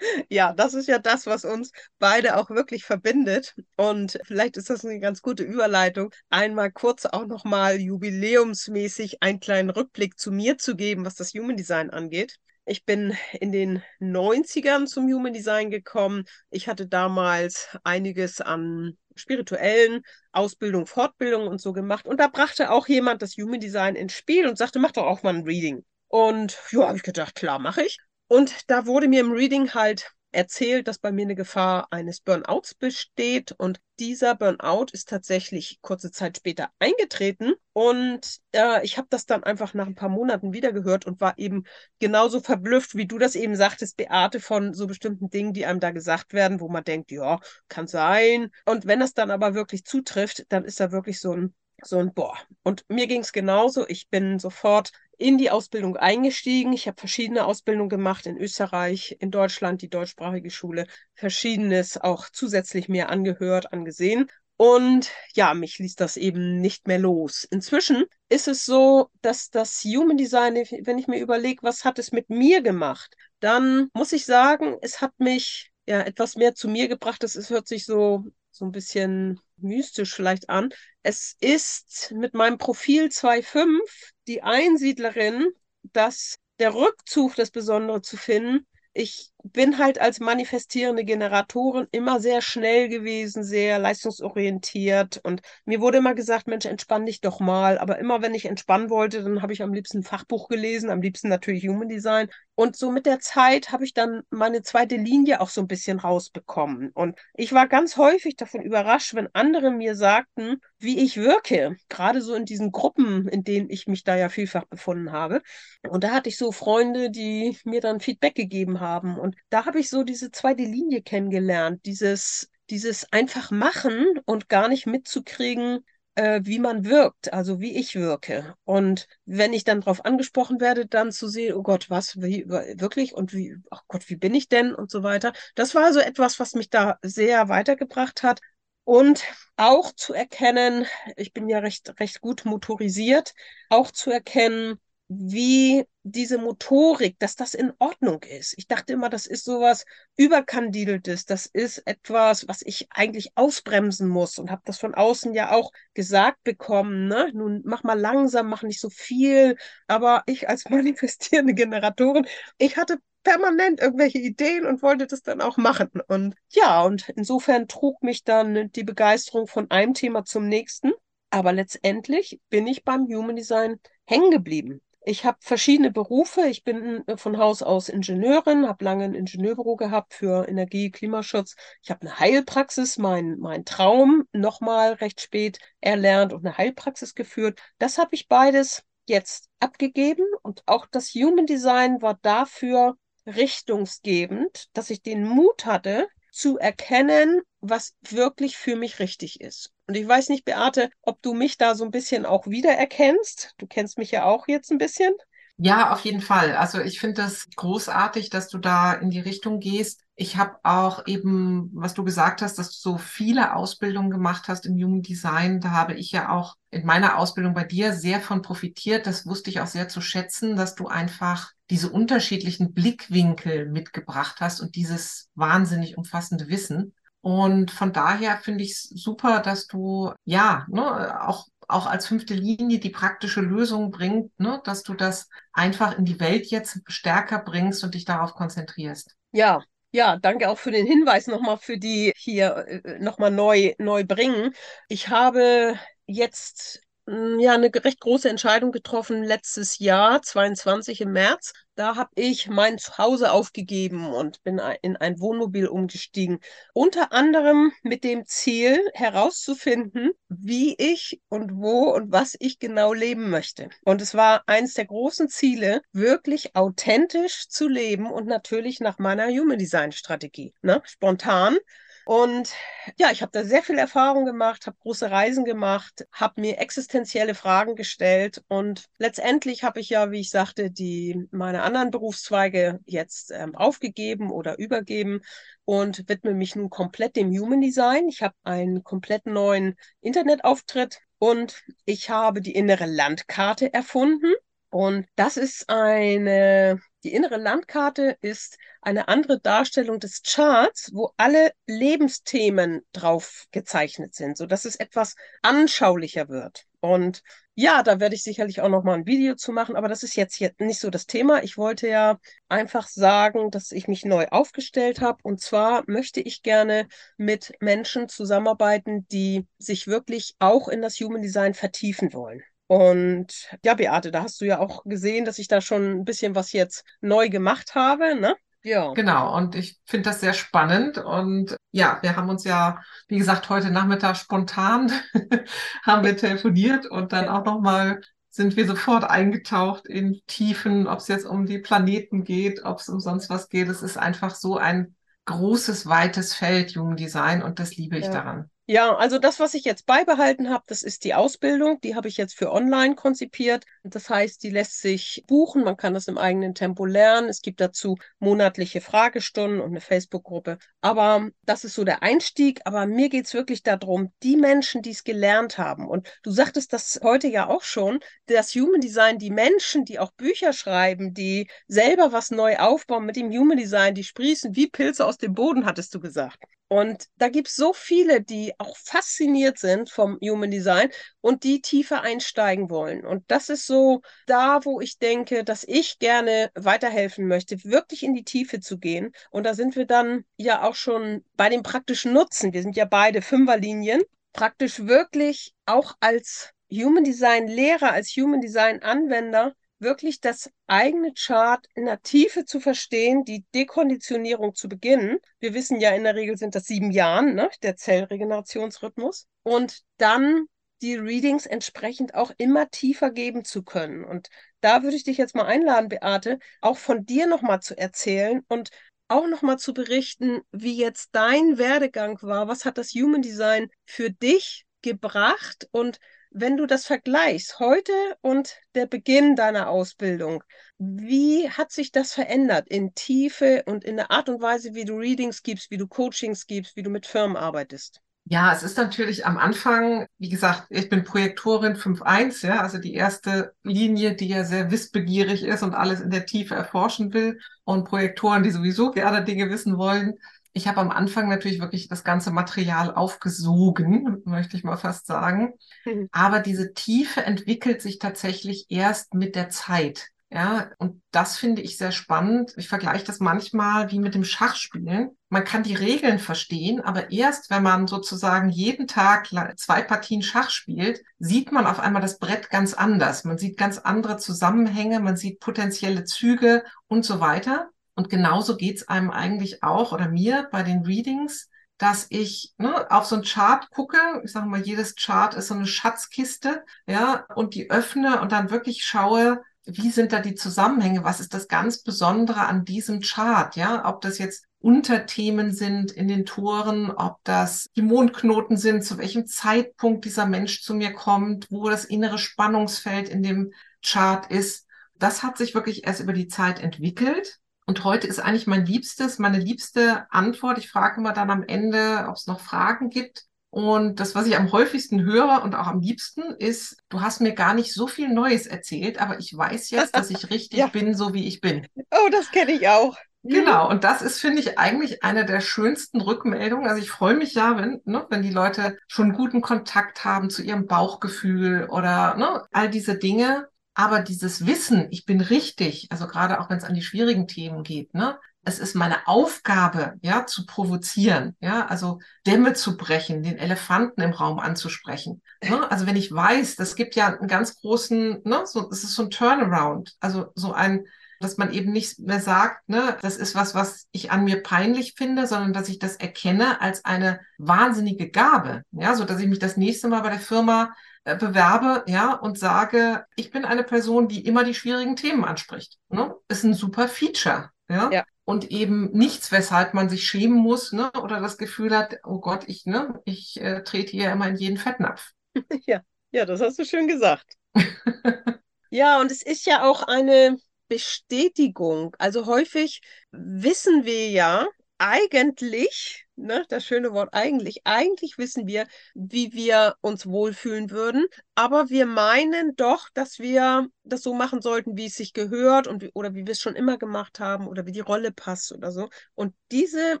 ja, 0.28 0.52
das 0.52 0.74
ist 0.74 0.88
ja 0.88 0.98
das, 0.98 1.26
was 1.26 1.44
uns 1.44 1.70
beide 1.98 2.36
auch 2.36 2.50
wirklich 2.50 2.84
verbindet. 2.84 3.54
Und 3.76 4.18
vielleicht 4.24 4.56
ist 4.56 4.70
das 4.70 4.84
eine 4.84 5.00
ganz 5.00 5.22
gute 5.22 5.42
Überleitung, 5.44 6.10
einmal 6.30 6.70
kurz 6.70 7.06
auch 7.06 7.26
nochmal 7.26 7.80
jubiläumsmäßig 7.80 9.22
einen 9.22 9.40
kleinen 9.40 9.70
Rückblick 9.70 10.18
zu 10.18 10.32
mir 10.32 10.58
zu 10.58 10.76
geben, 10.76 11.04
was 11.04 11.14
das 11.14 11.32
Human 11.34 11.56
Design 11.56 11.90
angeht. 11.90 12.36
Ich 12.66 12.86
bin 12.86 13.14
in 13.40 13.52
den 13.52 13.82
90ern 14.00 14.86
zum 14.86 15.04
Human 15.12 15.34
Design 15.34 15.70
gekommen. 15.70 16.24
Ich 16.50 16.66
hatte 16.66 16.86
damals 16.86 17.76
einiges 17.84 18.40
an 18.40 18.96
spirituellen 19.16 20.02
Ausbildung, 20.32 20.86
Fortbildung 20.86 21.46
und 21.46 21.60
so 21.60 21.72
gemacht. 21.72 22.06
Und 22.06 22.20
da 22.20 22.28
brachte 22.28 22.70
auch 22.70 22.88
jemand 22.88 23.20
das 23.20 23.36
Human 23.36 23.60
Design 23.60 23.96
ins 23.96 24.14
Spiel 24.14 24.48
und 24.48 24.56
sagte, 24.56 24.78
mach 24.78 24.92
doch 24.92 25.04
auch 25.04 25.22
mal 25.22 25.34
ein 25.34 25.44
Reading. 25.44 25.84
Und 26.08 26.58
ja, 26.70 26.86
habe 26.86 26.96
ich 26.96 27.02
gedacht, 27.02 27.34
klar, 27.34 27.58
mache 27.58 27.82
ich. 27.82 27.98
Und 28.28 28.70
da 28.70 28.86
wurde 28.86 29.08
mir 29.08 29.20
im 29.20 29.32
Reading 29.32 29.74
halt 29.74 30.14
erzählt, 30.34 30.88
dass 30.88 30.98
bei 30.98 31.12
mir 31.12 31.22
eine 31.22 31.34
Gefahr 31.34 31.86
eines 31.90 32.20
Burnouts 32.20 32.74
besteht. 32.74 33.52
Und 33.52 33.80
dieser 33.98 34.34
Burnout 34.34 34.86
ist 34.92 35.08
tatsächlich 35.08 35.78
kurze 35.80 36.10
Zeit 36.10 36.36
später 36.36 36.70
eingetreten. 36.78 37.54
Und 37.72 38.40
äh, 38.52 38.84
ich 38.84 38.98
habe 38.98 39.06
das 39.10 39.26
dann 39.26 39.44
einfach 39.44 39.74
nach 39.74 39.86
ein 39.86 39.94
paar 39.94 40.08
Monaten 40.08 40.52
wieder 40.52 40.72
gehört 40.72 41.06
und 41.06 41.20
war 41.20 41.38
eben 41.38 41.64
genauso 42.00 42.40
verblüfft, 42.40 42.96
wie 42.96 43.06
du 43.06 43.18
das 43.18 43.36
eben 43.36 43.56
sagtest, 43.56 43.96
Beate, 43.96 44.40
von 44.40 44.74
so 44.74 44.86
bestimmten 44.86 45.30
Dingen, 45.30 45.52
die 45.52 45.66
einem 45.66 45.80
da 45.80 45.90
gesagt 45.90 46.32
werden, 46.32 46.60
wo 46.60 46.68
man 46.68 46.84
denkt, 46.84 47.10
ja, 47.10 47.38
kann 47.68 47.86
sein. 47.86 48.50
Und 48.66 48.86
wenn 48.86 49.00
das 49.00 49.14
dann 49.14 49.30
aber 49.30 49.54
wirklich 49.54 49.84
zutrifft, 49.84 50.44
dann 50.50 50.64
ist 50.64 50.80
da 50.80 50.92
wirklich 50.92 51.20
so 51.20 51.32
ein 51.32 51.54
so 51.82 51.98
ein 51.98 52.14
Boah. 52.14 52.38
Und 52.62 52.84
mir 52.88 53.06
ging 53.06 53.20
es 53.20 53.32
genauso. 53.32 53.86
Ich 53.88 54.08
bin 54.08 54.38
sofort 54.38 54.92
in 55.18 55.38
die 55.38 55.50
Ausbildung 55.50 55.96
eingestiegen. 55.96 56.72
Ich 56.72 56.86
habe 56.86 56.98
verschiedene 56.98 57.44
Ausbildungen 57.44 57.88
gemacht 57.88 58.26
in 58.26 58.36
Österreich, 58.38 59.16
in 59.20 59.30
Deutschland, 59.30 59.82
die 59.82 59.88
deutschsprachige 59.88 60.50
Schule, 60.50 60.86
verschiedenes 61.14 61.98
auch 61.98 62.28
zusätzlich 62.30 62.88
mir 62.88 63.08
angehört, 63.08 63.72
angesehen. 63.72 64.30
Und 64.56 65.10
ja, 65.34 65.52
mich 65.54 65.78
ließ 65.78 65.96
das 65.96 66.16
eben 66.16 66.60
nicht 66.60 66.86
mehr 66.86 66.98
los. 66.98 67.44
Inzwischen 67.50 68.04
ist 68.28 68.46
es 68.46 68.64
so, 68.64 69.10
dass 69.20 69.50
das 69.50 69.82
Human 69.82 70.16
Design, 70.16 70.54
wenn 70.54 70.98
ich 70.98 71.08
mir 71.08 71.18
überlege, 71.20 71.62
was 71.62 71.84
hat 71.84 71.98
es 71.98 72.12
mit 72.12 72.30
mir 72.30 72.62
gemacht, 72.62 73.16
dann 73.40 73.88
muss 73.94 74.12
ich 74.12 74.24
sagen, 74.24 74.76
es 74.80 75.00
hat 75.00 75.12
mich 75.18 75.72
ja 75.86 76.00
etwas 76.00 76.36
mehr 76.36 76.54
zu 76.54 76.68
mir 76.68 76.88
gebracht. 76.88 77.24
Es 77.24 77.50
hört 77.50 77.66
sich 77.66 77.84
so 77.84 78.24
so 78.54 78.64
ein 78.64 78.72
bisschen 78.72 79.40
mystisch 79.56 80.14
vielleicht 80.14 80.48
an. 80.48 80.70
Es 81.02 81.36
ist 81.40 82.12
mit 82.16 82.34
meinem 82.34 82.56
Profil 82.56 83.10
2.5 83.10 84.12
die 84.28 84.42
Einsiedlerin, 84.42 85.48
dass 85.92 86.36
der 86.60 86.74
Rückzug 86.74 87.34
das 87.34 87.50
Besondere 87.50 88.00
zu 88.00 88.16
finden. 88.16 88.66
Ich 88.96 89.32
bin 89.42 89.78
halt 89.78 90.00
als 90.00 90.20
manifestierende 90.20 91.04
Generatorin 91.04 91.88
immer 91.90 92.20
sehr 92.20 92.40
schnell 92.40 92.88
gewesen, 92.88 93.42
sehr 93.42 93.80
leistungsorientiert 93.80 95.20
und 95.24 95.42
mir 95.64 95.80
wurde 95.80 95.98
immer 95.98 96.14
gesagt, 96.14 96.46
Mensch, 96.46 96.64
entspann 96.64 97.04
dich 97.04 97.20
doch 97.20 97.40
mal. 97.40 97.76
Aber 97.78 97.98
immer 97.98 98.22
wenn 98.22 98.34
ich 98.34 98.44
entspannen 98.44 98.90
wollte, 98.90 99.24
dann 99.24 99.42
habe 99.42 99.52
ich 99.52 99.62
am 99.62 99.74
liebsten 99.74 99.98
ein 99.98 100.02
Fachbuch 100.04 100.46
gelesen, 100.46 100.90
am 100.90 101.02
liebsten 101.02 101.28
natürlich 101.28 101.66
Human 101.66 101.88
Design. 101.88 102.28
Und 102.56 102.76
so 102.76 102.90
mit 102.90 103.04
der 103.04 103.18
Zeit 103.18 103.72
habe 103.72 103.84
ich 103.84 103.94
dann 103.94 104.22
meine 104.30 104.62
zweite 104.62 104.96
Linie 104.96 105.40
auch 105.40 105.48
so 105.48 105.60
ein 105.60 105.66
bisschen 105.66 105.98
rausbekommen. 105.98 106.90
Und 106.94 107.18
ich 107.34 107.52
war 107.52 107.66
ganz 107.66 107.96
häufig 107.96 108.36
davon 108.36 108.62
überrascht, 108.62 109.14
wenn 109.14 109.28
andere 109.32 109.72
mir 109.72 109.96
sagten, 109.96 110.60
wie 110.78 111.00
ich 111.00 111.16
wirke, 111.16 111.76
gerade 111.88 112.22
so 112.22 112.34
in 112.34 112.44
diesen 112.44 112.70
Gruppen, 112.70 113.26
in 113.28 113.42
denen 113.42 113.70
ich 113.70 113.88
mich 113.88 114.04
da 114.04 114.16
ja 114.16 114.28
vielfach 114.28 114.66
befunden 114.66 115.10
habe. 115.10 115.42
Und 115.88 116.04
da 116.04 116.10
hatte 116.10 116.28
ich 116.28 116.38
so 116.38 116.52
Freunde, 116.52 117.10
die 117.10 117.58
mir 117.64 117.80
dann 117.80 118.00
Feedback 118.00 118.36
gegeben 118.36 118.78
haben. 118.78 119.18
Und 119.18 119.36
da 119.50 119.66
habe 119.66 119.80
ich 119.80 119.90
so 119.90 120.04
diese 120.04 120.30
zweite 120.30 120.62
Linie 120.62 121.02
kennengelernt, 121.02 121.84
dieses, 121.86 122.50
dieses 122.70 123.12
einfach 123.12 123.50
machen 123.50 124.20
und 124.26 124.48
gar 124.48 124.68
nicht 124.68 124.86
mitzukriegen, 124.86 125.84
äh, 126.14 126.40
wie 126.44 126.58
man 126.58 126.84
wirkt, 126.84 127.32
also 127.32 127.60
wie 127.60 127.76
ich 127.76 127.94
wirke. 127.94 128.54
Und 128.64 129.08
wenn 129.24 129.52
ich 129.52 129.64
dann 129.64 129.80
darauf 129.80 130.04
angesprochen 130.04 130.60
werde, 130.60 130.86
dann 130.86 131.12
zu 131.12 131.28
sehen, 131.28 131.54
oh 131.54 131.62
Gott, 131.62 131.90
was, 131.90 132.20
wie, 132.20 132.48
wirklich 132.48 133.14
und 133.14 133.32
wie, 133.32 133.56
ach 133.70 133.82
Gott, 133.88 134.08
wie 134.08 134.16
bin 134.16 134.34
ich 134.34 134.48
denn 134.48 134.74
und 134.74 134.90
so 134.90 135.02
weiter. 135.02 135.32
Das 135.54 135.74
war 135.74 135.92
so 135.92 136.00
etwas, 136.00 136.38
was 136.40 136.54
mich 136.54 136.70
da 136.70 136.98
sehr 137.02 137.48
weitergebracht 137.48 138.22
hat. 138.22 138.40
Und 138.84 139.24
auch 139.56 139.92
zu 139.92 140.12
erkennen, 140.12 140.86
ich 141.16 141.32
bin 141.32 141.48
ja 141.48 141.58
recht, 141.60 141.98
recht 142.00 142.20
gut 142.20 142.44
motorisiert, 142.44 143.34
auch 143.70 143.90
zu 143.90 144.10
erkennen, 144.10 144.78
wie 145.08 145.84
diese 146.02 146.38
Motorik, 146.38 147.18
dass 147.18 147.36
das 147.36 147.54
in 147.54 147.72
Ordnung 147.78 148.22
ist. 148.22 148.54
Ich 148.56 148.66
dachte 148.66 148.94
immer, 148.94 149.10
das 149.10 149.26
ist 149.26 149.44
sowas 149.44 149.84
überkandideltes, 150.16 151.26
das 151.26 151.46
ist 151.46 151.78
etwas, 151.86 152.48
was 152.48 152.62
ich 152.62 152.88
eigentlich 152.90 153.30
ausbremsen 153.36 154.08
muss 154.08 154.38
und 154.38 154.50
habe 154.50 154.62
das 154.64 154.78
von 154.78 154.94
außen 154.94 155.34
ja 155.34 155.52
auch 155.52 155.70
gesagt 155.92 156.42
bekommen, 156.42 157.08
ne? 157.08 157.30
Nun 157.34 157.62
mach 157.64 157.82
mal 157.84 157.98
langsam, 157.98 158.48
mach 158.48 158.62
nicht 158.62 158.80
so 158.80 158.90
viel, 158.90 159.56
aber 159.86 160.22
ich 160.26 160.48
als 160.48 160.64
manifestierende 160.70 161.54
Generatorin, 161.54 162.26
ich 162.58 162.76
hatte 162.76 162.98
permanent 163.22 163.80
irgendwelche 163.80 164.18
Ideen 164.18 164.66
und 164.66 164.82
wollte 164.82 165.06
das 165.06 165.22
dann 165.22 165.40
auch 165.40 165.56
machen. 165.56 165.90
Und 166.08 166.34
ja, 166.50 166.82
und 166.82 167.08
insofern 167.16 167.68
trug 167.68 168.02
mich 168.02 168.22
dann 168.24 168.70
die 168.72 168.84
Begeisterung 168.84 169.46
von 169.46 169.70
einem 169.70 169.94
Thema 169.94 170.24
zum 170.24 170.46
nächsten. 170.48 170.92
Aber 171.30 171.52
letztendlich 171.52 172.40
bin 172.50 172.66
ich 172.66 172.84
beim 172.84 173.06
Human 173.06 173.34
Design 173.34 173.80
hängen 174.04 174.30
geblieben. 174.30 174.80
Ich 175.06 175.26
habe 175.26 175.36
verschiedene 175.40 175.90
Berufe. 175.90 176.46
Ich 176.48 176.64
bin 176.64 177.06
äh, 177.06 177.16
von 177.18 177.36
Haus 177.36 177.62
aus 177.62 177.88
Ingenieurin, 177.90 178.66
habe 178.66 178.84
lange 178.84 179.04
ein 179.04 179.14
Ingenieurbüro 179.14 179.76
gehabt 179.76 180.14
für 180.14 180.48
Energie, 180.48 180.90
Klimaschutz. 180.90 181.56
Ich 181.82 181.90
habe 181.90 182.02
eine 182.02 182.18
Heilpraxis, 182.18 182.96
mein, 182.96 183.38
mein 183.38 183.66
Traum 183.66 184.24
nochmal 184.32 184.94
recht 184.94 185.20
spät 185.20 185.58
erlernt 185.80 186.32
und 186.32 186.46
eine 186.46 186.56
Heilpraxis 186.56 187.14
geführt. 187.14 187.60
Das 187.78 187.98
habe 187.98 188.14
ich 188.14 188.28
beides 188.28 188.82
jetzt 189.06 189.50
abgegeben 189.60 190.24
und 190.42 190.62
auch 190.66 190.86
das 190.86 191.10
Human 191.10 191.44
Design 191.44 192.00
war 192.00 192.18
dafür 192.22 192.96
richtungsgebend, 193.26 194.68
dass 194.72 194.88
ich 194.88 195.02
den 195.02 195.26
Mut 195.28 195.66
hatte, 195.66 196.08
zu 196.32 196.58
erkennen, 196.58 197.42
was 197.60 197.94
wirklich 198.00 198.56
für 198.56 198.74
mich 198.74 198.98
richtig 199.00 199.40
ist. 199.42 199.73
Und 199.86 199.96
ich 199.96 200.08
weiß 200.08 200.30
nicht, 200.30 200.44
Beate, 200.44 200.90
ob 201.02 201.20
du 201.22 201.34
mich 201.34 201.58
da 201.58 201.74
so 201.74 201.84
ein 201.84 201.90
bisschen 201.90 202.24
auch 202.26 202.46
wiedererkennst. 202.46 203.54
Du 203.58 203.66
kennst 203.66 203.98
mich 203.98 204.10
ja 204.10 204.24
auch 204.24 204.48
jetzt 204.48 204.70
ein 204.70 204.78
bisschen. 204.78 205.14
Ja, 205.56 205.92
auf 205.92 206.00
jeden 206.00 206.20
Fall. 206.20 206.56
Also 206.56 206.80
ich 206.80 206.98
finde 206.98 207.22
das 207.22 207.46
großartig, 207.54 208.28
dass 208.28 208.48
du 208.48 208.58
da 208.58 208.92
in 208.92 209.10
die 209.10 209.20
Richtung 209.20 209.60
gehst. 209.60 210.02
Ich 210.16 210.36
habe 210.36 210.56
auch 210.64 211.06
eben, 211.06 211.70
was 211.72 211.94
du 211.94 212.02
gesagt 212.02 212.42
hast, 212.42 212.58
dass 212.58 212.70
du 212.70 212.90
so 212.90 212.98
viele 212.98 213.54
Ausbildungen 213.54 214.10
gemacht 214.10 214.48
hast 214.48 214.66
im 214.66 214.74
Human 214.74 215.02
Design. 215.02 215.60
Da 215.60 215.70
habe 215.70 215.94
ich 215.94 216.10
ja 216.10 216.30
auch 216.30 216.56
in 216.70 216.84
meiner 216.84 217.18
Ausbildung 217.18 217.54
bei 217.54 217.62
dir 217.62 217.92
sehr 217.92 218.20
von 218.20 218.42
profitiert. 218.42 219.06
Das 219.06 219.26
wusste 219.26 219.50
ich 219.50 219.60
auch 219.60 219.68
sehr 219.68 219.88
zu 219.88 220.00
schätzen, 220.00 220.56
dass 220.56 220.74
du 220.74 220.88
einfach 220.88 221.52
diese 221.70 221.88
unterschiedlichen 221.90 222.74
Blickwinkel 222.74 223.70
mitgebracht 223.70 224.36
hast 224.40 224.60
und 224.60 224.74
dieses 224.74 225.30
wahnsinnig 225.36 225.96
umfassende 225.96 226.48
Wissen. 226.48 226.94
Und 227.24 227.70
von 227.70 227.94
daher 227.94 228.36
finde 228.36 228.64
ich 228.64 228.72
es 228.72 228.82
super, 228.82 229.40
dass 229.40 229.66
du 229.66 230.12
ja 230.26 230.66
ne, 230.68 231.26
auch 231.26 231.46
auch 231.66 231.86
als 231.86 232.06
fünfte 232.06 232.34
Linie 232.34 232.78
die 232.78 232.90
praktische 232.90 233.40
Lösung 233.40 233.90
bringt, 233.90 234.38
ne, 234.38 234.60
dass 234.64 234.82
du 234.82 234.92
das 234.92 235.30
einfach 235.54 235.96
in 235.96 236.04
die 236.04 236.20
Welt 236.20 236.46
jetzt 236.48 236.80
stärker 236.86 237.38
bringst 237.38 237.82
und 237.82 237.94
dich 237.94 238.04
darauf 238.04 238.34
konzentrierst. 238.34 239.16
Ja, 239.32 239.62
ja, 239.90 240.18
danke 240.18 240.50
auch 240.50 240.58
für 240.58 240.70
den 240.70 240.86
Hinweis 240.86 241.26
nochmal 241.26 241.56
für 241.56 241.78
die 241.78 242.12
hier 242.16 242.66
äh, 242.84 242.98
nochmal 242.98 243.30
neu, 243.30 243.72
neu 243.78 244.04
bringen. 244.04 244.52
Ich 244.88 245.08
habe 245.08 245.78
jetzt 246.04 246.82
ja 247.06 247.54
eine 247.54 247.70
recht 247.74 248.00
große 248.00 248.28
Entscheidung 248.28 248.72
getroffen 248.72 249.22
letztes 249.22 249.78
Jahr, 249.78 250.22
22 250.22 251.02
im 251.02 251.12
März. 251.12 251.52
Da 251.74 251.96
habe 251.96 252.10
ich 252.14 252.48
mein 252.48 252.78
Zuhause 252.78 253.32
aufgegeben 253.32 254.06
und 254.06 254.42
bin 254.44 254.60
in 254.80 254.96
ein 254.96 255.18
Wohnmobil 255.18 255.66
umgestiegen. 255.66 256.38
Unter 256.72 257.12
anderem 257.12 257.72
mit 257.82 258.04
dem 258.04 258.26
Ziel 258.26 258.80
herauszufinden, 258.94 260.12
wie 260.28 260.76
ich 260.78 261.20
und 261.28 261.56
wo 261.56 261.92
und 261.92 262.12
was 262.12 262.36
ich 262.38 262.58
genau 262.58 262.92
leben 262.92 263.28
möchte. 263.28 263.68
Und 263.84 264.00
es 264.00 264.14
war 264.14 264.44
eines 264.46 264.74
der 264.74 264.86
großen 264.86 265.28
Ziele, 265.28 265.82
wirklich 265.92 266.54
authentisch 266.54 267.48
zu 267.48 267.68
leben 267.68 268.06
und 268.10 268.26
natürlich 268.26 268.80
nach 268.80 268.98
meiner 268.98 269.26
Human 269.28 269.58
Design 269.58 269.92
Strategie. 269.92 270.54
Ne? 270.62 270.80
Spontan 270.84 271.58
und 272.06 272.52
ja, 272.96 273.10
ich 273.10 273.22
habe 273.22 273.32
da 273.32 273.44
sehr 273.44 273.62
viel 273.62 273.78
Erfahrung 273.78 274.24
gemacht, 274.26 274.66
habe 274.66 274.76
große 274.80 275.10
Reisen 275.10 275.44
gemacht, 275.44 276.06
habe 276.12 276.40
mir 276.40 276.58
existenzielle 276.58 277.34
Fragen 277.34 277.76
gestellt 277.76 278.42
und 278.48 278.86
letztendlich 278.98 279.64
habe 279.64 279.80
ich 279.80 279.88
ja, 279.88 280.10
wie 280.10 280.20
ich 280.20 280.30
sagte, 280.30 280.70
die 280.70 281.26
meine 281.30 281.62
anderen 281.62 281.90
Berufszweige 281.90 282.80
jetzt 282.84 283.30
ähm, 283.32 283.54
aufgegeben 283.54 284.30
oder 284.30 284.58
übergeben 284.58 285.20
und 285.64 286.08
widme 286.08 286.34
mich 286.34 286.56
nun 286.56 286.68
komplett 286.70 287.16
dem 287.16 287.30
Human 287.30 287.60
Design. 287.60 288.08
Ich 288.08 288.22
habe 288.22 288.34
einen 288.42 288.84
komplett 288.84 289.26
neuen 289.26 289.76
Internetauftritt 290.00 291.00
und 291.18 291.62
ich 291.86 292.10
habe 292.10 292.40
die 292.42 292.54
innere 292.54 292.86
Landkarte 292.86 293.72
erfunden. 293.72 294.34
Und 294.68 295.06
das 295.14 295.36
ist 295.36 295.70
eine 295.70 296.80
die 297.04 297.12
innere 297.12 297.36
Landkarte 297.36 298.16
ist 298.22 298.58
eine 298.80 299.08
andere 299.08 299.38
Darstellung 299.38 300.00
des 300.00 300.22
Charts, 300.22 300.90
wo 300.94 301.12
alle 301.18 301.52
Lebensthemen 301.66 302.80
drauf 302.92 303.44
gezeichnet 303.52 304.14
sind, 304.14 304.38
sodass 304.38 304.64
es 304.64 304.76
etwas 304.76 305.14
anschaulicher 305.42 306.28
wird. 306.28 306.64
Und 306.80 307.22
ja, 307.54 307.82
da 307.82 308.00
werde 308.00 308.14
ich 308.14 308.22
sicherlich 308.22 308.60
auch 308.62 308.68
noch 308.68 308.82
mal 308.82 308.94
ein 308.94 309.06
Video 309.06 309.36
zu 309.36 309.52
machen, 309.52 309.76
aber 309.76 309.88
das 309.88 310.02
ist 310.02 310.16
jetzt 310.16 310.34
hier 310.34 310.52
nicht 310.58 310.80
so 310.80 310.90
das 310.90 311.06
Thema. 311.06 311.42
Ich 311.42 311.56
wollte 311.56 311.88
ja 311.88 312.18
einfach 312.48 312.88
sagen, 312.88 313.50
dass 313.50 313.70
ich 313.70 313.86
mich 313.86 314.04
neu 314.04 314.26
aufgestellt 314.28 315.00
habe. 315.00 315.18
Und 315.22 315.40
zwar 315.40 315.84
möchte 315.86 316.20
ich 316.20 316.42
gerne 316.42 316.88
mit 317.16 317.54
Menschen 317.60 318.08
zusammenarbeiten, 318.08 319.06
die 319.08 319.46
sich 319.58 319.86
wirklich 319.86 320.34
auch 320.38 320.68
in 320.68 320.82
das 320.82 320.96
Human 320.96 321.22
Design 321.22 321.54
vertiefen 321.54 322.12
wollen. 322.12 322.42
Und 322.66 323.48
ja, 323.64 323.74
Beate, 323.74 324.10
da 324.10 324.22
hast 324.22 324.40
du 324.40 324.46
ja 324.46 324.58
auch 324.58 324.82
gesehen, 324.84 325.24
dass 325.24 325.38
ich 325.38 325.48
da 325.48 325.60
schon 325.60 326.00
ein 326.00 326.04
bisschen 326.04 326.34
was 326.34 326.52
jetzt 326.52 326.84
neu 327.00 327.28
gemacht 327.28 327.74
habe, 327.74 328.14
ne? 328.18 328.36
Ja. 328.62 328.94
Genau, 328.94 329.36
und 329.36 329.54
ich 329.54 329.78
finde 329.84 330.08
das 330.08 330.20
sehr 330.20 330.32
spannend. 330.32 330.96
Und 330.96 331.54
ja, 331.70 331.98
wir 332.00 332.16
haben 332.16 332.30
uns 332.30 332.44
ja, 332.44 332.82
wie 333.08 333.18
gesagt, 333.18 333.50
heute 333.50 333.70
Nachmittag 333.70 334.16
spontan 334.16 334.90
haben 335.82 336.04
wir 336.04 336.16
telefoniert 336.16 336.86
und 336.86 337.12
dann 337.12 337.28
auch 337.28 337.44
nochmal 337.44 338.00
sind 338.30 338.56
wir 338.56 338.66
sofort 338.66 339.04
eingetaucht 339.04 339.86
in 339.86 340.20
Tiefen, 340.26 340.88
ob 340.88 340.98
es 340.98 341.08
jetzt 341.08 341.26
um 341.26 341.44
die 341.44 341.58
Planeten 341.58 342.24
geht, 342.24 342.64
ob 342.64 342.80
es 342.80 342.88
um 342.88 342.98
sonst 342.98 343.28
was 343.28 343.50
geht. 343.50 343.68
Es 343.68 343.82
ist 343.82 343.98
einfach 343.98 344.34
so 344.34 344.56
ein 344.56 344.96
großes, 345.26 345.86
weites 345.86 346.34
Feld, 346.34 346.72
Jugenddesign, 346.72 347.42
und 347.42 347.58
das 347.58 347.76
liebe 347.76 347.96
ich 347.96 348.06
ja. 348.06 348.12
daran. 348.12 348.50
Ja, 348.66 348.96
also 348.96 349.18
das, 349.18 349.40
was 349.40 349.52
ich 349.52 349.64
jetzt 349.64 349.84
beibehalten 349.84 350.48
habe, 350.48 350.64
das 350.66 350.82
ist 350.82 351.04
die 351.04 351.12
Ausbildung. 351.12 351.82
Die 351.82 351.94
habe 351.94 352.08
ich 352.08 352.16
jetzt 352.16 352.34
für 352.34 352.50
online 352.50 352.94
konzipiert. 352.94 353.66
Das 353.82 354.08
heißt, 354.08 354.42
die 354.42 354.48
lässt 354.48 354.80
sich 354.80 355.22
buchen. 355.26 355.64
Man 355.64 355.76
kann 355.76 355.92
das 355.92 356.08
im 356.08 356.16
eigenen 356.16 356.54
Tempo 356.54 356.86
lernen. 356.86 357.28
Es 357.28 357.42
gibt 357.42 357.60
dazu 357.60 357.96
monatliche 358.20 358.80
Fragestunden 358.80 359.60
und 359.60 359.72
eine 359.72 359.82
Facebook-Gruppe. 359.82 360.56
Aber 360.80 361.28
das 361.42 361.64
ist 361.64 361.74
so 361.74 361.84
der 361.84 362.02
Einstieg. 362.02 362.62
Aber 362.64 362.86
mir 362.86 363.10
geht 363.10 363.26
es 363.26 363.34
wirklich 363.34 363.62
darum, 363.62 364.14
die 364.22 364.36
Menschen, 364.36 364.80
die 364.80 364.92
es 364.92 365.04
gelernt 365.04 365.58
haben. 365.58 365.86
Und 365.86 366.10
du 366.22 366.30
sagtest 366.30 366.72
das 366.72 367.00
heute 367.02 367.28
ja 367.28 367.48
auch 367.48 367.64
schon, 367.64 368.00
das 368.28 368.54
Human 368.54 368.80
Design, 368.80 369.18
die 369.18 369.30
Menschen, 369.30 369.84
die 369.84 369.98
auch 369.98 370.12
Bücher 370.12 370.54
schreiben, 370.54 371.12
die 371.12 371.50
selber 371.68 372.12
was 372.12 372.30
neu 372.30 372.56
aufbauen 372.56 373.04
mit 373.04 373.16
dem 373.16 373.30
Human 373.30 373.58
Design, 373.58 373.94
die 373.94 374.04
sprießen 374.04 374.56
wie 374.56 374.68
Pilze 374.68 375.04
aus 375.04 375.18
dem 375.18 375.34
Boden, 375.34 375.66
hattest 375.66 375.94
du 375.94 376.00
gesagt. 376.00 376.38
Und 376.74 377.06
da 377.18 377.28
gibt 377.28 377.46
es 377.46 377.54
so 377.54 377.72
viele, 377.72 378.20
die 378.20 378.52
auch 378.58 378.76
fasziniert 378.76 379.60
sind 379.60 379.90
vom 379.90 380.18
Human 380.20 380.50
Design 380.50 380.90
und 381.20 381.44
die 381.44 381.60
tiefer 381.60 382.02
einsteigen 382.02 382.68
wollen. 382.68 383.06
Und 383.06 383.22
das 383.28 383.48
ist 383.48 383.68
so 383.68 384.02
da, 384.26 384.58
wo 384.64 384.80
ich 384.80 384.98
denke, 384.98 385.44
dass 385.44 385.62
ich 385.62 386.00
gerne 386.00 386.50
weiterhelfen 386.56 387.28
möchte, 387.28 387.62
wirklich 387.62 388.02
in 388.02 388.12
die 388.12 388.24
Tiefe 388.24 388.58
zu 388.58 388.78
gehen. 388.78 389.12
Und 389.30 389.46
da 389.46 389.54
sind 389.54 389.76
wir 389.76 389.86
dann 389.86 390.24
ja 390.36 390.64
auch 390.64 390.74
schon 390.74 391.24
bei 391.36 391.48
dem 391.48 391.62
praktischen 391.62 392.12
Nutzen. 392.12 392.52
Wir 392.52 392.62
sind 392.62 392.74
ja 392.74 392.86
beide 392.86 393.22
Fünferlinien. 393.22 394.02
Praktisch 394.32 394.80
wirklich 394.80 395.54
auch 395.66 395.94
als 396.00 396.50
Human 396.72 397.04
Design 397.04 397.46
Lehrer, 397.46 397.92
als 397.92 398.08
Human 398.16 398.40
Design 398.40 398.82
Anwender 398.82 399.54
wirklich 399.84 400.20
das 400.20 400.50
eigene 400.66 401.12
Chart 401.12 401.64
in 401.74 401.84
der 401.84 402.02
Tiefe 402.02 402.44
zu 402.44 402.58
verstehen, 402.58 403.24
die 403.24 403.44
Dekonditionierung 403.54 404.54
zu 404.54 404.68
beginnen. 404.68 405.18
Wir 405.38 405.54
wissen 405.54 405.80
ja, 405.80 405.90
in 405.90 406.02
der 406.02 406.16
Regel 406.16 406.36
sind 406.36 406.56
das 406.56 406.64
sieben 406.64 406.90
Jahre, 406.90 407.32
ne, 407.32 407.48
der 407.62 407.76
Zellregenerationsrhythmus. 407.76 409.28
Und 409.44 409.82
dann 409.98 410.46
die 410.82 410.96
Readings 410.96 411.46
entsprechend 411.46 412.14
auch 412.14 412.32
immer 412.36 412.68
tiefer 412.70 413.10
geben 413.10 413.44
zu 413.44 413.62
können. 413.62 414.04
Und 414.04 414.28
da 414.60 414.82
würde 414.82 414.96
ich 414.96 415.04
dich 415.04 415.16
jetzt 415.16 415.34
mal 415.34 415.46
einladen, 415.46 415.88
Beate, 415.88 416.38
auch 416.60 416.76
von 416.76 417.06
dir 417.06 417.26
nochmal 417.26 417.60
zu 417.60 417.78
erzählen 417.78 418.42
und 418.48 418.70
auch 419.08 419.26
nochmal 419.28 419.58
zu 419.58 419.72
berichten, 419.74 420.40
wie 420.50 420.76
jetzt 420.76 421.10
dein 421.12 421.58
Werdegang 421.58 422.18
war. 422.22 422.48
Was 422.48 422.64
hat 422.64 422.78
das 422.78 422.90
Human 422.90 423.22
Design 423.22 423.68
für 423.86 424.10
dich 424.10 424.66
gebracht 424.82 425.68
und 425.70 425.98
wenn 426.34 426.56
du 426.56 426.66
das 426.66 426.84
vergleichst, 426.84 427.60
heute 427.60 427.92
und 428.20 428.56
der 428.74 428.86
Beginn 428.86 429.36
deiner 429.36 429.68
Ausbildung, 429.70 430.42
wie 430.78 431.48
hat 431.48 431.70
sich 431.70 431.92
das 431.92 432.12
verändert 432.12 432.68
in 432.68 432.92
Tiefe 432.94 433.62
und 433.66 433.84
in 433.84 433.96
der 433.96 434.10
Art 434.10 434.28
und 434.28 434.42
Weise, 434.42 434.74
wie 434.74 434.84
du 434.84 434.96
Readings 434.96 435.44
gibst, 435.44 435.70
wie 435.70 435.76
du 435.76 435.86
Coachings 435.86 436.46
gibst, 436.48 436.76
wie 436.76 436.82
du 436.82 436.90
mit 436.90 437.06
Firmen 437.06 437.36
arbeitest? 437.36 438.00
Ja, 438.26 438.52
es 438.52 438.62
ist 438.62 438.76
natürlich 438.78 439.26
am 439.26 439.36
Anfang, 439.36 440.06
wie 440.18 440.30
gesagt, 440.30 440.66
ich 440.70 440.88
bin 440.88 441.04
Projektorin 441.04 441.76
5.1, 441.76 442.42
ja, 442.42 442.62
also 442.62 442.78
die 442.78 442.94
erste 442.94 443.52
Linie, 443.62 444.16
die 444.16 444.28
ja 444.28 444.44
sehr 444.44 444.70
wissbegierig 444.70 445.44
ist 445.44 445.62
und 445.62 445.74
alles 445.74 446.00
in 446.00 446.10
der 446.10 446.26
Tiefe 446.26 446.54
erforschen 446.54 447.12
will 447.12 447.38
und 447.64 447.84
Projektoren, 447.84 448.42
die 448.42 448.50
sowieso 448.50 448.90
gerne 448.90 449.22
Dinge 449.24 449.50
wissen 449.50 449.76
wollen. 449.76 450.14
Ich 450.54 450.68
habe 450.68 450.80
am 450.80 450.90
Anfang 450.90 451.28
natürlich 451.28 451.60
wirklich 451.60 451.88
das 451.88 452.04
ganze 452.04 452.30
Material 452.30 452.94
aufgesogen, 452.94 454.22
möchte 454.24 454.56
ich 454.56 454.64
mal 454.64 454.76
fast 454.76 455.06
sagen. 455.06 455.54
Mhm. 455.84 456.08
Aber 456.12 456.40
diese 456.40 456.72
Tiefe 456.72 457.24
entwickelt 457.24 457.82
sich 457.82 457.98
tatsächlich 457.98 458.66
erst 458.70 459.14
mit 459.14 459.34
der 459.34 459.50
Zeit. 459.50 460.08
Ja, 460.34 460.70
und 460.78 461.00
das 461.12 461.36
finde 461.36 461.62
ich 461.62 461.78
sehr 461.78 461.92
spannend. 461.92 462.54
Ich 462.56 462.66
vergleiche 462.68 463.04
das 463.04 463.20
manchmal 463.20 463.92
wie 463.92 464.00
mit 464.00 464.16
dem 464.16 464.24
Schachspielen. 464.24 465.10
Man 465.28 465.44
kann 465.44 465.62
die 465.62 465.76
Regeln 465.76 466.18
verstehen, 466.18 466.80
aber 466.80 467.12
erst 467.12 467.50
wenn 467.50 467.62
man 467.62 467.86
sozusagen 467.86 468.48
jeden 468.48 468.88
Tag 468.88 469.28
zwei 469.56 469.82
Partien 469.82 470.22
Schach 470.22 470.50
spielt, 470.50 471.02
sieht 471.20 471.52
man 471.52 471.66
auf 471.66 471.78
einmal 471.78 472.02
das 472.02 472.18
Brett 472.18 472.50
ganz 472.50 472.74
anders. 472.74 473.22
Man 473.22 473.38
sieht 473.38 473.56
ganz 473.56 473.78
andere 473.78 474.16
Zusammenhänge, 474.16 474.98
man 474.98 475.16
sieht 475.16 475.38
potenzielle 475.38 476.02
Züge 476.02 476.64
und 476.88 477.04
so 477.04 477.20
weiter. 477.20 477.70
Und 477.94 478.10
genauso 478.10 478.56
geht's 478.56 478.88
einem 478.88 479.10
eigentlich 479.10 479.62
auch 479.62 479.92
oder 479.92 480.08
mir 480.08 480.48
bei 480.50 480.62
den 480.62 480.82
Readings, 480.82 481.48
dass 481.78 482.06
ich 482.10 482.52
ne, 482.58 482.90
auf 482.90 483.04
so 483.04 483.16
ein 483.16 483.22
Chart 483.22 483.68
gucke. 483.70 483.98
Ich 484.24 484.32
sage 484.32 484.46
mal, 484.46 484.60
jedes 484.60 484.94
Chart 484.94 485.34
ist 485.34 485.48
so 485.48 485.54
eine 485.54 485.66
Schatzkiste, 485.66 486.64
ja, 486.86 487.26
und 487.34 487.54
die 487.54 487.70
öffne 487.70 488.20
und 488.20 488.32
dann 488.32 488.50
wirklich 488.50 488.84
schaue, 488.84 489.42
wie 489.66 489.90
sind 489.90 490.12
da 490.12 490.20
die 490.20 490.34
Zusammenhänge? 490.34 491.04
Was 491.04 491.20
ist 491.20 491.32
das 491.32 491.48
ganz 491.48 491.82
Besondere 491.82 492.46
an 492.46 492.64
diesem 492.64 493.00
Chart? 493.00 493.56
Ja, 493.56 493.88
ob 493.88 494.02
das 494.02 494.18
jetzt 494.18 494.44
Unterthemen 494.58 495.52
sind 495.52 495.90
in 495.90 496.08
den 496.08 496.24
Toren, 496.24 496.90
ob 496.90 497.18
das 497.24 497.68
die 497.76 497.82
Mondknoten 497.82 498.56
sind, 498.56 498.82
zu 498.82 498.98
welchem 498.98 499.26
Zeitpunkt 499.26 500.04
dieser 500.04 500.26
Mensch 500.26 500.62
zu 500.62 500.74
mir 500.74 500.92
kommt, 500.92 501.50
wo 501.50 501.68
das 501.68 501.84
innere 501.84 502.18
Spannungsfeld 502.18 503.08
in 503.08 503.22
dem 503.22 503.52
Chart 503.82 504.30
ist. 504.30 504.66
Das 504.96 505.22
hat 505.22 505.38
sich 505.38 505.54
wirklich 505.54 505.86
erst 505.86 506.00
über 506.00 506.12
die 506.12 506.28
Zeit 506.28 506.62
entwickelt. 506.62 507.40
Und 507.66 507.84
heute 507.84 508.06
ist 508.06 508.20
eigentlich 508.20 508.46
mein 508.46 508.66
liebstes, 508.66 509.18
meine 509.18 509.38
liebste 509.38 510.06
Antwort. 510.10 510.58
Ich 510.58 510.70
frage 510.70 511.00
immer 511.00 511.12
dann 511.12 511.30
am 511.30 511.42
Ende, 511.42 512.06
ob 512.08 512.16
es 512.16 512.26
noch 512.26 512.40
Fragen 512.40 512.90
gibt. 512.90 513.24
Und 513.50 514.00
das, 514.00 514.16
was 514.16 514.26
ich 514.26 514.36
am 514.36 514.50
häufigsten 514.50 515.02
höre 515.02 515.42
und 515.44 515.54
auch 515.54 515.68
am 515.68 515.80
liebsten, 515.80 516.22
ist, 516.38 516.76
du 516.88 517.00
hast 517.00 517.20
mir 517.20 517.34
gar 517.34 517.54
nicht 517.54 517.72
so 517.72 517.86
viel 517.86 518.08
Neues 518.08 518.46
erzählt, 518.46 519.00
aber 519.00 519.20
ich 519.20 519.34
weiß 519.36 519.70
jetzt, 519.70 519.96
dass 519.96 520.10
ich 520.10 520.28
richtig 520.30 520.58
ja. 520.58 520.66
bin, 520.66 520.94
so 520.94 521.14
wie 521.14 521.28
ich 521.28 521.40
bin. 521.40 521.64
Oh, 521.76 522.08
das 522.10 522.32
kenne 522.32 522.52
ich 522.52 522.68
auch. 522.68 522.96
Genau, 523.26 523.70
und 523.70 523.84
das 523.84 524.02
ist, 524.02 524.20
finde 524.20 524.40
ich, 524.40 524.58
eigentlich 524.58 525.02
eine 525.02 525.24
der 525.24 525.40
schönsten 525.40 526.02
Rückmeldungen. 526.02 526.68
Also 526.68 526.82
ich 526.82 526.90
freue 526.90 527.14
mich 527.14 527.32
ja, 527.34 527.56
wenn, 527.56 527.80
ne, 527.84 528.04
wenn 528.10 528.22
die 528.22 528.30
Leute 528.30 528.76
schon 528.86 529.14
guten 529.14 529.40
Kontakt 529.40 530.04
haben 530.04 530.28
zu 530.28 530.42
ihrem 530.42 530.66
Bauchgefühl 530.66 531.66
oder 531.70 532.16
ne, 532.16 532.42
all 532.52 532.68
diese 532.68 532.98
Dinge. 532.98 533.48
Aber 533.74 534.00
dieses 534.00 534.46
Wissen, 534.46 534.86
ich 534.90 535.04
bin 535.04 535.20
richtig, 535.20 535.88
also 535.90 536.06
gerade 536.06 536.40
auch 536.40 536.48
wenn 536.48 536.58
es 536.58 536.64
an 536.64 536.74
die 536.74 536.82
schwierigen 536.82 537.26
Themen 537.26 537.64
geht, 537.64 537.92
ne, 537.92 538.18
es 538.44 538.58
ist 538.58 538.74
meine 538.74 539.06
Aufgabe, 539.06 539.94
ja, 540.02 540.26
zu 540.26 540.46
provozieren, 540.46 541.36
ja, 541.40 541.66
also 541.66 541.98
Dämme 542.26 542.52
zu 542.52 542.76
brechen, 542.76 543.22
den 543.22 543.38
Elefanten 543.38 544.00
im 544.02 544.12
Raum 544.12 544.38
anzusprechen. 544.38 545.22
Ne? 545.42 545.66
Also 545.70 545.86
wenn 545.86 545.96
ich 545.96 546.12
weiß, 546.12 546.56
das 546.56 546.76
gibt 546.76 546.94
ja 546.94 547.08
einen 547.08 547.28
ganz 547.28 547.60
großen, 547.60 548.20
ne, 548.24 548.42
so, 548.44 548.70
es 548.70 548.84
ist 548.84 548.94
so 548.94 549.04
ein 549.04 549.10
Turnaround, 549.10 549.94
also 550.00 550.26
so 550.34 550.52
ein, 550.52 550.84
dass 551.20 551.36
man 551.38 551.52
eben 551.52 551.72
nicht 551.72 551.98
mehr 551.98 552.20
sagt, 552.20 552.68
ne, 552.68 552.96
das 553.00 553.16
ist 553.16 553.34
was, 553.34 553.54
was 553.54 553.86
ich 553.92 554.10
an 554.10 554.24
mir 554.24 554.42
peinlich 554.42 554.94
finde, 554.96 555.26
sondern 555.26 555.52
dass 555.52 555.68
ich 555.68 555.78
das 555.78 555.96
erkenne 555.96 556.60
als 556.60 556.84
eine 556.84 557.20
wahnsinnige 557.38 558.10
Gabe, 558.10 558.62
ja, 558.72 558.94
so 558.94 559.04
dass 559.04 559.20
ich 559.20 559.26
mich 559.26 559.38
das 559.38 559.56
nächste 559.56 559.88
Mal 559.88 560.02
bei 560.02 560.10
der 560.10 560.20
Firma 560.20 560.70
bewerbe, 561.04 561.84
ja, 561.86 562.14
und 562.14 562.38
sage, 562.38 563.04
ich 563.16 563.30
bin 563.30 563.44
eine 563.44 563.62
Person, 563.62 564.08
die 564.08 564.24
immer 564.26 564.44
die 564.44 564.54
schwierigen 564.54 564.96
Themen 564.96 565.24
anspricht. 565.24 565.78
Ne? 565.90 566.14
Ist 566.28 566.44
ein 566.44 566.54
super 566.54 566.88
Feature, 566.88 567.50
ja? 567.68 567.90
ja 567.90 568.04
und 568.24 568.50
eben 568.50 568.90
nichts, 568.92 569.32
weshalb 569.32 569.74
man 569.74 569.88
sich 569.88 570.06
schämen 570.06 570.38
muss 570.38 570.72
ne? 570.72 570.90
oder 570.92 571.20
das 571.20 571.36
Gefühl 571.36 571.76
hat, 571.76 571.98
oh 572.04 572.20
Gott, 572.20 572.44
ich, 572.46 572.64
ne, 572.64 573.00
ich 573.04 573.40
äh, 573.40 573.62
trete 573.62 573.92
hier 573.92 574.10
immer 574.10 574.28
in 574.28 574.36
jeden 574.36 574.56
Fettnapf. 574.56 575.12
Ja, 575.66 575.82
ja, 576.12 576.24
das 576.24 576.40
hast 576.40 576.58
du 576.58 576.64
schön 576.64 576.86
gesagt. 576.86 577.34
ja, 578.70 579.00
und 579.00 579.10
es 579.10 579.22
ist 579.22 579.46
ja 579.46 579.64
auch 579.64 579.82
eine 579.82 580.38
Bestätigung. 580.68 581.94
Also 581.98 582.26
häufig 582.26 582.82
wissen 583.10 583.84
wir 583.84 584.10
ja 584.10 584.46
eigentlich, 584.78 586.03
ne, 586.16 586.44
das 586.48 586.64
schöne 586.64 586.92
Wort 586.92 587.10
eigentlich, 587.12 587.60
eigentlich 587.64 588.18
wissen 588.18 588.46
wir, 588.46 588.66
wie 588.94 589.32
wir 589.32 589.76
uns 589.80 590.06
wohlfühlen 590.06 590.70
würden, 590.70 591.06
aber 591.34 591.70
wir 591.70 591.86
meinen 591.86 592.56
doch, 592.56 592.88
dass 592.94 593.18
wir 593.18 593.68
das 593.84 594.02
so 594.02 594.14
machen 594.14 594.40
sollten, 594.42 594.76
wie 594.76 594.86
es 594.86 594.94
sich 594.94 595.12
gehört 595.12 595.66
und 595.66 595.82
wie, 595.82 595.90
oder 595.94 596.14
wie 596.14 596.26
wir 596.26 596.32
es 596.32 596.40
schon 596.40 596.56
immer 596.56 596.78
gemacht 596.78 597.20
haben 597.20 597.46
oder 597.48 597.66
wie 597.66 597.72
die 597.72 597.80
Rolle 597.80 598.12
passt 598.12 598.52
oder 598.52 598.72
so. 598.72 598.88
Und 599.14 599.34
diese 599.50 600.00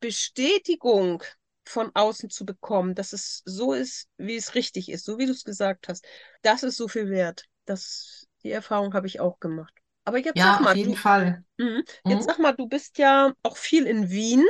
Bestätigung 0.00 1.22
von 1.66 1.90
außen 1.94 2.30
zu 2.30 2.44
bekommen, 2.44 2.94
dass 2.94 3.12
es 3.12 3.42
so 3.44 3.72
ist, 3.72 4.08
wie 4.18 4.36
es 4.36 4.54
richtig 4.54 4.90
ist, 4.90 5.04
so 5.04 5.18
wie 5.18 5.26
du 5.26 5.32
es 5.32 5.44
gesagt 5.44 5.88
hast, 5.88 6.04
das 6.42 6.62
ist 6.62 6.76
so 6.76 6.88
viel 6.88 7.08
wert. 7.08 7.44
Das, 7.64 8.26
die 8.42 8.50
Erfahrung 8.50 8.92
habe 8.94 9.06
ich 9.06 9.20
auch 9.20 9.40
gemacht. 9.40 9.72
Aber 10.04 10.18
jetzt 10.18 10.36
ja, 10.36 10.54
sag 10.54 10.60
mal, 10.60 10.70
auf 10.72 10.76
jeden 10.76 10.92
du, 10.92 10.98
Fall. 10.98 11.44
Mh, 11.56 11.82
jetzt 12.04 12.04
mhm. 12.04 12.22
sag 12.22 12.38
mal, 12.38 12.52
du 12.52 12.68
bist 12.68 12.98
ja 12.98 13.32
auch 13.42 13.56
viel 13.56 13.86
in 13.86 14.10
Wien 14.10 14.44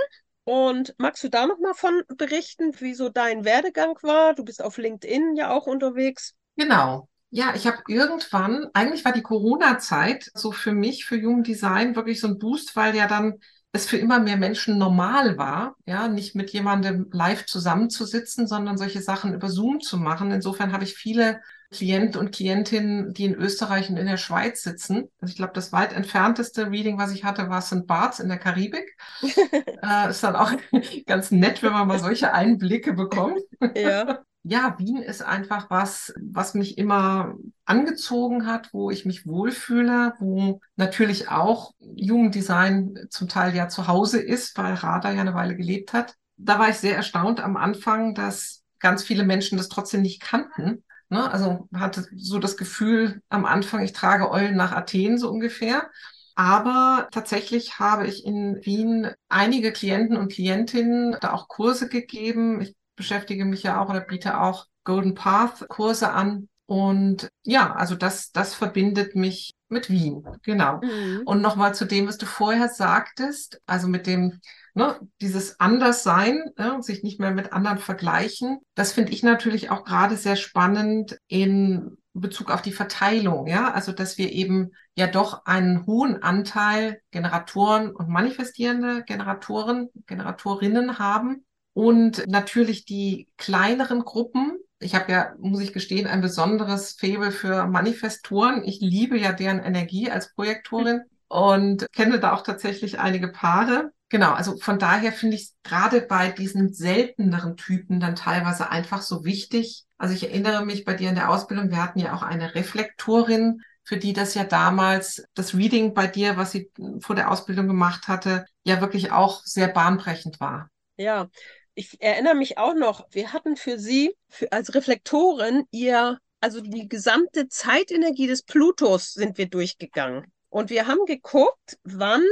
und 0.44 0.94
magst 0.98 1.24
du 1.24 1.28
da 1.28 1.46
noch 1.46 1.58
mal 1.58 1.74
von 1.74 2.02
berichten, 2.16 2.78
wie 2.80 2.94
so 2.94 3.08
dein 3.08 3.44
Werdegang 3.44 3.96
war? 4.02 4.34
Du 4.34 4.44
bist 4.44 4.62
auf 4.62 4.78
LinkedIn 4.78 5.36
ja 5.36 5.50
auch 5.50 5.66
unterwegs. 5.66 6.34
Genau. 6.56 7.08
Ja, 7.30 7.52
ich 7.56 7.66
habe 7.66 7.78
irgendwann, 7.88 8.68
eigentlich 8.74 9.04
war 9.04 9.12
die 9.12 9.22
Corona-Zeit 9.22 10.30
so 10.34 10.52
für 10.52 10.72
mich, 10.72 11.04
für 11.04 11.20
Human 11.20 11.42
Design 11.42 11.96
wirklich 11.96 12.20
so 12.20 12.28
ein 12.28 12.38
Boost, 12.38 12.76
weil 12.76 12.94
ja 12.94 13.08
dann 13.08 13.34
es 13.72 13.86
für 13.88 13.96
immer 13.96 14.20
mehr 14.20 14.36
Menschen 14.36 14.78
normal 14.78 15.36
war, 15.36 15.74
ja, 15.84 16.06
nicht 16.06 16.36
mit 16.36 16.50
jemandem 16.50 17.08
live 17.10 17.44
zusammenzusitzen, 17.46 18.46
sondern 18.46 18.78
solche 18.78 19.02
Sachen 19.02 19.34
über 19.34 19.50
Zoom 19.50 19.80
zu 19.80 19.98
machen. 19.98 20.30
Insofern 20.30 20.72
habe 20.72 20.84
ich 20.84 20.94
viele 20.94 21.40
Klienten 21.74 22.20
und 22.20 22.32
Klientinnen, 22.32 23.12
die 23.12 23.24
in 23.24 23.34
Österreich 23.34 23.90
und 23.90 23.96
in 23.96 24.06
der 24.06 24.16
Schweiz 24.16 24.62
sitzen. 24.62 25.08
Also 25.20 25.32
ich 25.32 25.36
glaube, 25.36 25.52
das 25.54 25.72
weit 25.72 25.92
entfernteste 25.92 26.70
Reading, 26.70 26.98
was 26.98 27.12
ich 27.12 27.24
hatte, 27.24 27.48
war 27.48 27.60
St. 27.60 27.86
Barts 27.86 28.20
in 28.20 28.28
der 28.28 28.38
Karibik. 28.38 28.96
äh, 29.22 30.10
ist 30.10 30.22
dann 30.22 30.36
auch 30.36 30.52
ganz 31.06 31.30
nett, 31.30 31.62
wenn 31.62 31.72
man 31.72 31.88
mal 31.88 31.98
solche 31.98 32.32
Einblicke 32.32 32.92
bekommt. 32.92 33.40
Ja. 33.76 34.20
Ja, 34.46 34.74
Wien 34.78 34.98
ist 34.98 35.22
einfach 35.22 35.70
was, 35.70 36.12
was 36.20 36.52
mich 36.52 36.76
immer 36.76 37.34
angezogen 37.64 38.46
hat, 38.46 38.74
wo 38.74 38.90
ich 38.90 39.06
mich 39.06 39.26
wohlfühle, 39.26 40.12
wo 40.18 40.60
natürlich 40.76 41.30
auch 41.30 41.72
Jugenddesign 41.80 43.06
zum 43.08 43.28
Teil 43.28 43.56
ja 43.56 43.68
zu 43.68 43.88
Hause 43.88 44.20
ist, 44.20 44.58
weil 44.58 44.74
Rada 44.74 45.10
ja 45.12 45.22
eine 45.22 45.32
Weile 45.32 45.56
gelebt 45.56 45.94
hat. 45.94 46.16
Da 46.36 46.58
war 46.58 46.68
ich 46.68 46.76
sehr 46.76 46.94
erstaunt 46.94 47.40
am 47.40 47.56
Anfang, 47.56 48.14
dass 48.14 48.62
ganz 48.80 49.02
viele 49.02 49.24
Menschen 49.24 49.56
das 49.56 49.70
trotzdem 49.70 50.02
nicht 50.02 50.20
kannten 50.20 50.84
Ne? 51.14 51.30
Also 51.32 51.68
hatte 51.72 52.06
so 52.16 52.40
das 52.40 52.56
Gefühl 52.56 53.22
am 53.28 53.44
Anfang, 53.44 53.82
ich 53.84 53.92
trage 53.92 54.30
Eulen 54.30 54.56
nach 54.56 54.72
Athen 54.72 55.16
so 55.16 55.30
ungefähr. 55.30 55.88
Aber 56.34 57.06
tatsächlich 57.12 57.78
habe 57.78 58.08
ich 58.08 58.24
in 58.24 58.58
Wien 58.62 59.12
einige 59.28 59.72
Klienten 59.72 60.16
und 60.16 60.32
Klientinnen 60.32 61.16
da 61.20 61.32
auch 61.32 61.46
Kurse 61.46 61.88
gegeben. 61.88 62.60
Ich 62.60 62.74
beschäftige 62.96 63.44
mich 63.44 63.62
ja 63.62 63.80
auch 63.80 63.88
oder 63.88 64.00
biete 64.00 64.40
auch 64.40 64.66
Golden 64.82 65.14
Path 65.14 65.68
Kurse 65.68 66.10
an. 66.10 66.48
Und 66.66 67.28
ja, 67.44 67.72
also 67.74 67.94
das, 67.94 68.32
das 68.32 68.54
verbindet 68.54 69.14
mich 69.14 69.54
mit 69.68 69.90
Wien. 69.90 70.26
Genau. 70.42 70.80
Mhm. 70.82 71.22
Und 71.24 71.42
nochmal 71.42 71.76
zu 71.76 71.84
dem, 71.84 72.08
was 72.08 72.18
du 72.18 72.26
vorher 72.26 72.68
sagtest, 72.68 73.60
also 73.66 73.86
mit 73.86 74.08
dem 74.08 74.40
ne, 74.74 74.98
dieses 75.20 75.60
Anderssein, 75.60 76.52
ne, 76.58 76.82
sich 76.82 77.02
nicht 77.02 77.20
mehr 77.20 77.30
mit 77.30 77.52
anderen 77.52 77.78
vergleichen, 77.78 78.58
das 78.74 78.92
finde 78.92 79.12
ich 79.12 79.22
natürlich 79.22 79.70
auch 79.70 79.84
gerade 79.84 80.16
sehr 80.16 80.36
spannend 80.36 81.18
in 81.28 81.96
Bezug 82.12 82.50
auf 82.50 82.62
die 82.62 82.72
Verteilung, 82.72 83.48
ja, 83.48 83.72
also 83.72 83.90
dass 83.90 84.18
wir 84.18 84.30
eben 84.30 84.70
ja 84.94 85.08
doch 85.08 85.46
einen 85.46 85.84
hohen 85.86 86.22
Anteil 86.22 87.00
Generatoren 87.10 87.90
und 87.90 88.08
manifestierende 88.08 89.02
Generatoren, 89.02 89.88
Generatorinnen 90.06 91.00
haben 91.00 91.44
und 91.72 92.24
natürlich 92.28 92.84
die 92.84 93.28
kleineren 93.36 94.04
Gruppen. 94.04 94.58
Ich 94.78 94.94
habe 94.94 95.10
ja, 95.10 95.34
muss 95.40 95.60
ich 95.60 95.72
gestehen, 95.72 96.06
ein 96.06 96.20
besonderes 96.20 96.92
Faible 96.92 97.32
für 97.32 97.66
Manifestoren. 97.66 98.62
Ich 98.64 98.80
liebe 98.80 99.18
ja 99.18 99.32
deren 99.32 99.58
Energie 99.58 100.10
als 100.10 100.32
Projektorin 100.34 101.02
und 101.28 101.86
kenne 101.92 102.20
da 102.20 102.32
auch 102.32 102.42
tatsächlich 102.42 103.00
einige 103.00 103.28
Paare. 103.28 103.90
Genau, 104.10 104.32
also 104.32 104.56
von 104.58 104.78
daher 104.78 105.12
finde 105.12 105.36
ich 105.36 105.42
es 105.42 105.54
gerade 105.62 106.00
bei 106.02 106.30
diesen 106.30 106.72
selteneren 106.72 107.56
Typen 107.56 108.00
dann 108.00 108.14
teilweise 108.14 108.70
einfach 108.70 109.02
so 109.02 109.24
wichtig. 109.24 109.84
Also 109.98 110.14
ich 110.14 110.24
erinnere 110.24 110.64
mich 110.64 110.84
bei 110.84 110.94
dir 110.94 111.08
in 111.08 111.14
der 111.14 111.30
Ausbildung, 111.30 111.70
wir 111.70 111.82
hatten 111.82 111.98
ja 111.98 112.14
auch 112.14 112.22
eine 112.22 112.54
Reflektorin, 112.54 113.62
für 113.82 113.96
die 113.96 114.12
das 114.12 114.34
ja 114.34 114.44
damals 114.44 115.24
das 115.34 115.54
Reading 115.54 115.94
bei 115.94 116.06
dir, 116.06 116.36
was 116.36 116.52
sie 116.52 116.70
vor 117.00 117.16
der 117.16 117.30
Ausbildung 117.30 117.66
gemacht 117.66 118.08
hatte, 118.08 118.46
ja 118.62 118.80
wirklich 118.80 119.12
auch 119.12 119.42
sehr 119.44 119.68
bahnbrechend 119.68 120.40
war. 120.40 120.70
Ja, 120.96 121.28
ich 121.74 122.00
erinnere 122.00 122.34
mich 122.34 122.56
auch 122.56 122.74
noch, 122.74 123.06
wir 123.10 123.32
hatten 123.32 123.56
für 123.56 123.78
sie 123.78 124.16
für, 124.28 124.50
als 124.52 124.74
Reflektorin 124.74 125.64
ihr, 125.70 126.18
also 126.40 126.60
die 126.60 126.88
gesamte 126.88 127.48
Zeitenergie 127.48 128.26
des 128.26 128.42
Plutos 128.42 129.12
sind 129.12 129.38
wir 129.38 129.48
durchgegangen. 129.48 130.32
Und 130.48 130.70
wir 130.70 130.86
haben 130.86 131.04
geguckt, 131.04 131.78
wann 131.82 132.22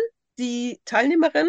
die 0.43 0.81
Teilnehmerin 0.85 1.49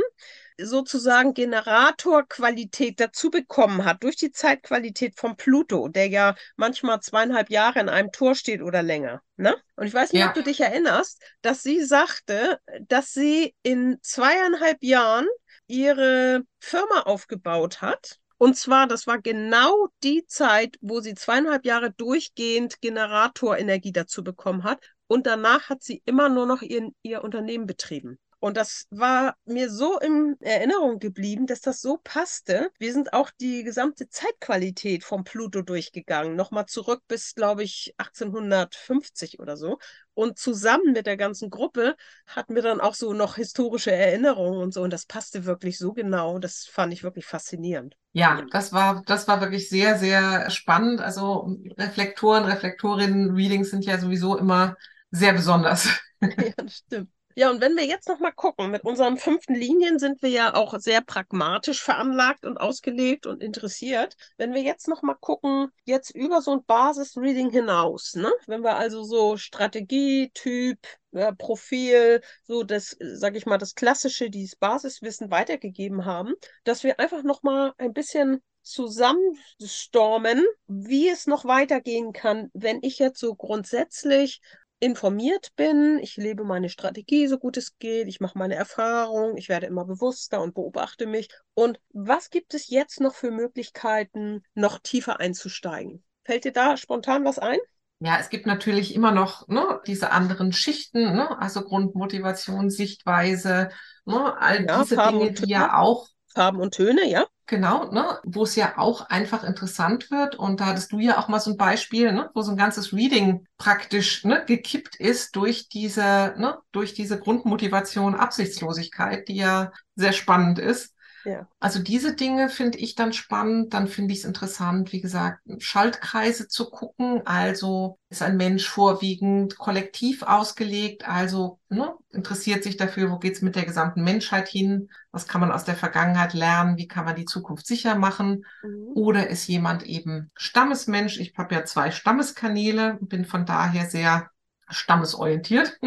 sozusagen 0.62 1.34
Generatorqualität 1.34 3.00
dazu 3.00 3.32
bekommen 3.32 3.86
hat, 3.86 4.04
durch 4.04 4.16
die 4.16 4.32
Zeitqualität 4.32 5.18
vom 5.18 5.36
Pluto, 5.36 5.88
der 5.88 6.08
ja 6.08 6.36
manchmal 6.56 7.02
zweieinhalb 7.02 7.50
Jahre 7.50 7.80
in 7.80 7.90
einem 7.90 8.12
Tor 8.12 8.36
steht 8.36 8.62
oder 8.62 8.84
länger. 8.84 9.22
Ne? 9.36 9.56
Und 9.76 9.88
ich 9.88 9.94
weiß 9.94 10.14
nicht, 10.14 10.22
ja. 10.22 10.28
ob 10.28 10.36
du 10.36 10.44
dich 10.44 10.62
erinnerst, 10.62 11.22
dass 11.42 11.64
sie 11.64 11.84
sagte, 11.84 12.60
dass 12.82 13.14
sie 13.14 13.56
in 13.64 13.98
zweieinhalb 14.02 14.84
Jahren 14.84 15.28
ihre 15.68 16.44
Firma 16.60 17.02
aufgebaut 17.02 17.82
hat. 17.82 18.20
Und 18.38 18.58
zwar, 18.58 18.88
das 18.88 19.08
war 19.08 19.20
genau 19.20 19.88
die 20.04 20.26
Zeit, 20.28 20.76
wo 20.82 21.00
sie 21.00 21.16
zweieinhalb 21.16 21.66
Jahre 21.66 21.92
durchgehend 21.92 22.82
Generatorenergie 22.82 23.94
dazu 23.94 24.24
bekommen 24.24 24.64
hat. 24.64 24.84
Und 25.08 25.26
danach 25.28 25.70
hat 25.70 25.82
sie 25.82 26.02
immer 26.06 26.30
nur 26.30 26.46
noch 26.46 26.62
ihr, 26.62 26.90
ihr 27.04 27.24
Unternehmen 27.24 27.66
betrieben. 27.66 28.20
Und 28.44 28.58
das 28.58 28.88
war 28.90 29.38
mir 29.46 29.70
so 29.70 29.98
in 30.00 30.36
Erinnerung 30.42 31.00
geblieben, 31.00 31.48
dass 31.48 31.62
das 31.62 31.80
so 31.80 31.98
passte. 32.04 32.72
Wir 32.78 32.92
sind 32.92 33.14
auch 33.14 33.32
die 33.40 33.64
gesamte 33.64 34.10
Zeitqualität 34.10 35.06
vom 35.06 35.24
Pluto 35.24 35.62
durchgegangen. 35.62 36.36
Nochmal 36.36 36.66
zurück 36.66 37.04
bis, 37.08 37.36
glaube 37.36 37.64
ich, 37.64 37.94
1850 37.96 39.40
oder 39.40 39.56
so. 39.56 39.80
Und 40.14 40.40
zusammen 40.40 40.92
mit 40.92 41.06
der 41.06 41.16
ganzen 41.16 41.52
Gruppe 41.52 41.96
hatten 42.28 42.54
wir 42.54 42.62
dann 42.62 42.82
auch 42.82 42.96
so 42.96 43.14
noch 43.14 43.38
historische 43.38 43.94
Erinnerungen 43.94 44.62
und 44.62 44.74
so. 44.74 44.82
Und 44.82 44.92
das 44.92 45.06
passte 45.06 45.46
wirklich 45.46 45.78
so 45.78 45.94
genau. 45.94 46.38
Das 46.38 46.66
fand 46.66 46.92
ich 46.92 47.02
wirklich 47.02 47.26
faszinierend. 47.26 47.96
Ja, 48.12 48.44
das 48.52 48.74
war, 48.74 49.04
das 49.06 49.26
war 49.30 49.40
wirklich 49.40 49.70
sehr, 49.70 49.98
sehr 49.98 50.50
spannend. 50.50 51.00
Also 51.00 51.58
Reflektoren, 51.78 52.44
Reflektorinnen, 52.44 53.36
Readings 53.36 53.70
sind 53.70 53.86
ja 53.86 53.98
sowieso 53.98 54.38
immer 54.38 54.76
sehr 55.12 55.32
besonders. 55.32 55.88
Ja, 56.22 56.54
das 56.56 56.78
stimmt. 56.78 57.10
Ja, 57.36 57.50
und 57.50 57.62
wenn 57.62 57.76
wir 57.76 57.86
jetzt 57.86 58.08
nochmal 58.08 58.32
gucken, 58.34 58.70
mit 58.70 58.84
unseren 58.84 59.18
fünften 59.18 59.56
Linien 59.56 59.98
sind 59.98 60.22
wir 60.22 60.30
ja 60.30 60.54
auch 60.54 60.78
sehr 60.80 61.02
pragmatisch 61.02 61.82
veranlagt 61.82 62.46
und 62.46 62.58
ausgelegt 62.58 63.26
und 63.26 63.42
interessiert. 63.42 64.16
Wenn 64.38 64.54
wir 64.54 64.62
jetzt 64.62 64.88
nochmal 64.88 65.16
gucken, 65.20 65.70
jetzt 65.86 66.12
über 66.12 66.42
so 66.42 66.52
ein 66.52 66.64
Basis-Reading 66.66 67.50
hinaus, 67.50 68.14
ne? 68.16 68.32
wenn 68.48 68.62
wir 68.62 68.76
also 68.76 69.04
so 69.04 69.38
Strategie, 69.38 70.30
Typ, 70.34 70.78
ja, 71.12 71.32
Profil, 71.32 72.22
so 72.44 72.64
das, 72.64 72.96
sag 73.00 73.36
ich 73.36 73.46
mal, 73.46 73.58
das 73.58 73.76
klassische, 73.76 74.30
dieses 74.30 74.56
Basiswissen 74.56 75.32
weitergegeben 75.32 76.06
haben, 76.06 76.34
dass 76.64 76.84
wir 76.84 77.00
einfach 77.00 77.24
nochmal 77.24 77.74
ein 77.78 77.94
bisschen 77.94 78.42
zusammenstormen, 78.64 80.46
wie 80.68 81.10
es 81.10 81.28
noch 81.28 81.46
weitergehen 81.46 82.14
kann, 82.14 82.50
wenn 82.54 82.80
ich 82.82 82.98
jetzt 82.98 83.20
so 83.20 83.36
grundsätzlich 83.36 84.42
informiert 84.84 85.50
bin, 85.56 85.98
ich 86.02 86.18
lebe 86.18 86.44
meine 86.44 86.70
Strategie 86.70 87.28
so 87.28 87.38
gut 87.38 87.58
es 87.58 87.78
geht, 87.78 88.08
ich 88.08 88.20
mache 88.20 88.38
meine 88.38 88.56
Erfahrung, 88.56 89.38
ich 89.38 89.50
werde 89.50 89.66
immer 89.68 89.86
bewusster 89.86 90.42
und 90.42 90.54
beobachte 90.54 91.08
mich. 91.08 91.30
Und 91.54 91.80
was 91.94 92.30
gibt 92.30 92.54
es 92.54 92.68
jetzt 92.68 93.00
noch 93.00 93.16
für 93.16 93.32
Möglichkeiten, 93.32 94.44
noch 94.54 94.80
tiefer 94.80 95.20
einzusteigen? 95.20 96.04
Fällt 96.26 96.46
dir 96.46 96.52
da 96.52 96.78
spontan 96.78 97.24
was 97.26 97.40
ein? 97.40 97.60
Ja, 98.00 98.18
es 98.20 98.30
gibt 98.30 98.46
natürlich 98.46 98.94
immer 98.96 99.12
noch 99.12 99.48
ne, 99.48 99.80
diese 99.88 100.12
anderen 100.12 100.52
Schichten, 100.52 101.16
ne, 101.16 101.40
also 101.40 101.64
Grundmotivation, 101.64 102.70
Sichtweise, 102.70 103.70
ne, 104.04 104.36
all 104.38 104.66
ja, 104.66 104.82
diese 104.82 104.96
Farben 104.96 105.20
Dinge, 105.20 105.32
die 105.32 105.50
ja 105.50 105.78
auch 105.78 106.08
Farben 106.34 106.60
und 106.60 106.74
Töne, 106.74 107.10
ja. 107.10 107.26
Genau, 107.46 107.92
ne, 107.92 108.20
wo 108.24 108.44
es 108.44 108.56
ja 108.56 108.78
auch 108.78 109.10
einfach 109.10 109.44
interessant 109.44 110.10
wird. 110.12 110.36
Und 110.36 110.62
da 110.62 110.68
hattest 110.68 110.92
du 110.94 111.00
ja 111.00 111.18
auch 111.20 111.28
mal 111.28 111.40
so 111.42 111.52
ein 111.52 111.58
Beispiel, 111.58 112.14
ne, 112.14 112.30
wo 112.34 112.42
so 112.42 112.52
ein 112.52 112.58
ganzes 112.58 112.94
Reading 112.94 113.46
praktisch 113.58 114.24
ne, 114.24 114.44
gekippt 114.48 114.96
ist 114.96 115.36
durch 115.36 115.68
diese, 115.68 116.34
ne, 116.38 116.58
durch 116.72 116.94
diese 116.94 117.20
Grundmotivation, 117.20 118.16
Absichtslosigkeit, 118.16 119.28
die 119.28 119.36
ja 119.36 119.72
sehr 119.96 120.14
spannend 120.14 120.58
ist. 120.58 120.93
Ja. 121.26 121.48
Also 121.60 121.80
diese 121.80 122.16
Dinge 122.16 122.50
finde 122.50 122.78
ich 122.78 122.96
dann 122.96 123.14
spannend. 123.14 123.74
Dann 123.74 123.88
finde 123.88 124.14
ich 124.14 124.20
es 124.20 124.26
interessant, 124.26 124.92
wie 124.92 125.02
gesagt, 125.02 125.40
Schaltkreise 125.60 126.48
zu 126.48 126.70
gucken. 126.70 127.26
Also 127.26 127.98
ist 128.14 128.22
ein 128.22 128.38
Mensch 128.38 128.70
vorwiegend 128.70 129.58
kollektiv 129.58 130.22
ausgelegt, 130.22 131.08
also 131.08 131.60
ne, 131.70 131.96
interessiert 132.12 132.64
sich 132.64 132.78
dafür, 132.78 133.10
wo 133.10 133.18
geht 133.18 133.34
es 133.34 133.42
mit 133.42 133.56
der 133.56 133.66
gesamten 133.66 134.04
Menschheit 134.04 134.48
hin, 134.48 134.90
was 135.12 135.28
kann 135.28 135.42
man 135.42 135.52
aus 135.52 135.66
der 135.66 135.76
Vergangenheit 135.76 136.34
lernen, 136.34 136.78
wie 136.78 136.88
kann 136.88 137.06
man 137.06 137.16
die 137.16 137.26
Zukunft 137.26 137.66
sicher 137.66 137.96
machen. 137.96 138.46
Mhm. 138.62 138.92
Oder 138.94 139.30
ist 139.30 139.48
jemand 139.48 139.84
eben 139.84 140.32
Stammesmensch? 140.36 141.20
Ich 141.20 141.36
habe 141.38 141.56
ja 141.56 141.66
zwei 141.66 141.90
Stammeskanäle, 141.90 143.00
bin 143.02 143.26
von 143.26 143.46
daher 143.48 143.90
sehr 143.90 144.30
stammesorientiert, 144.70 145.78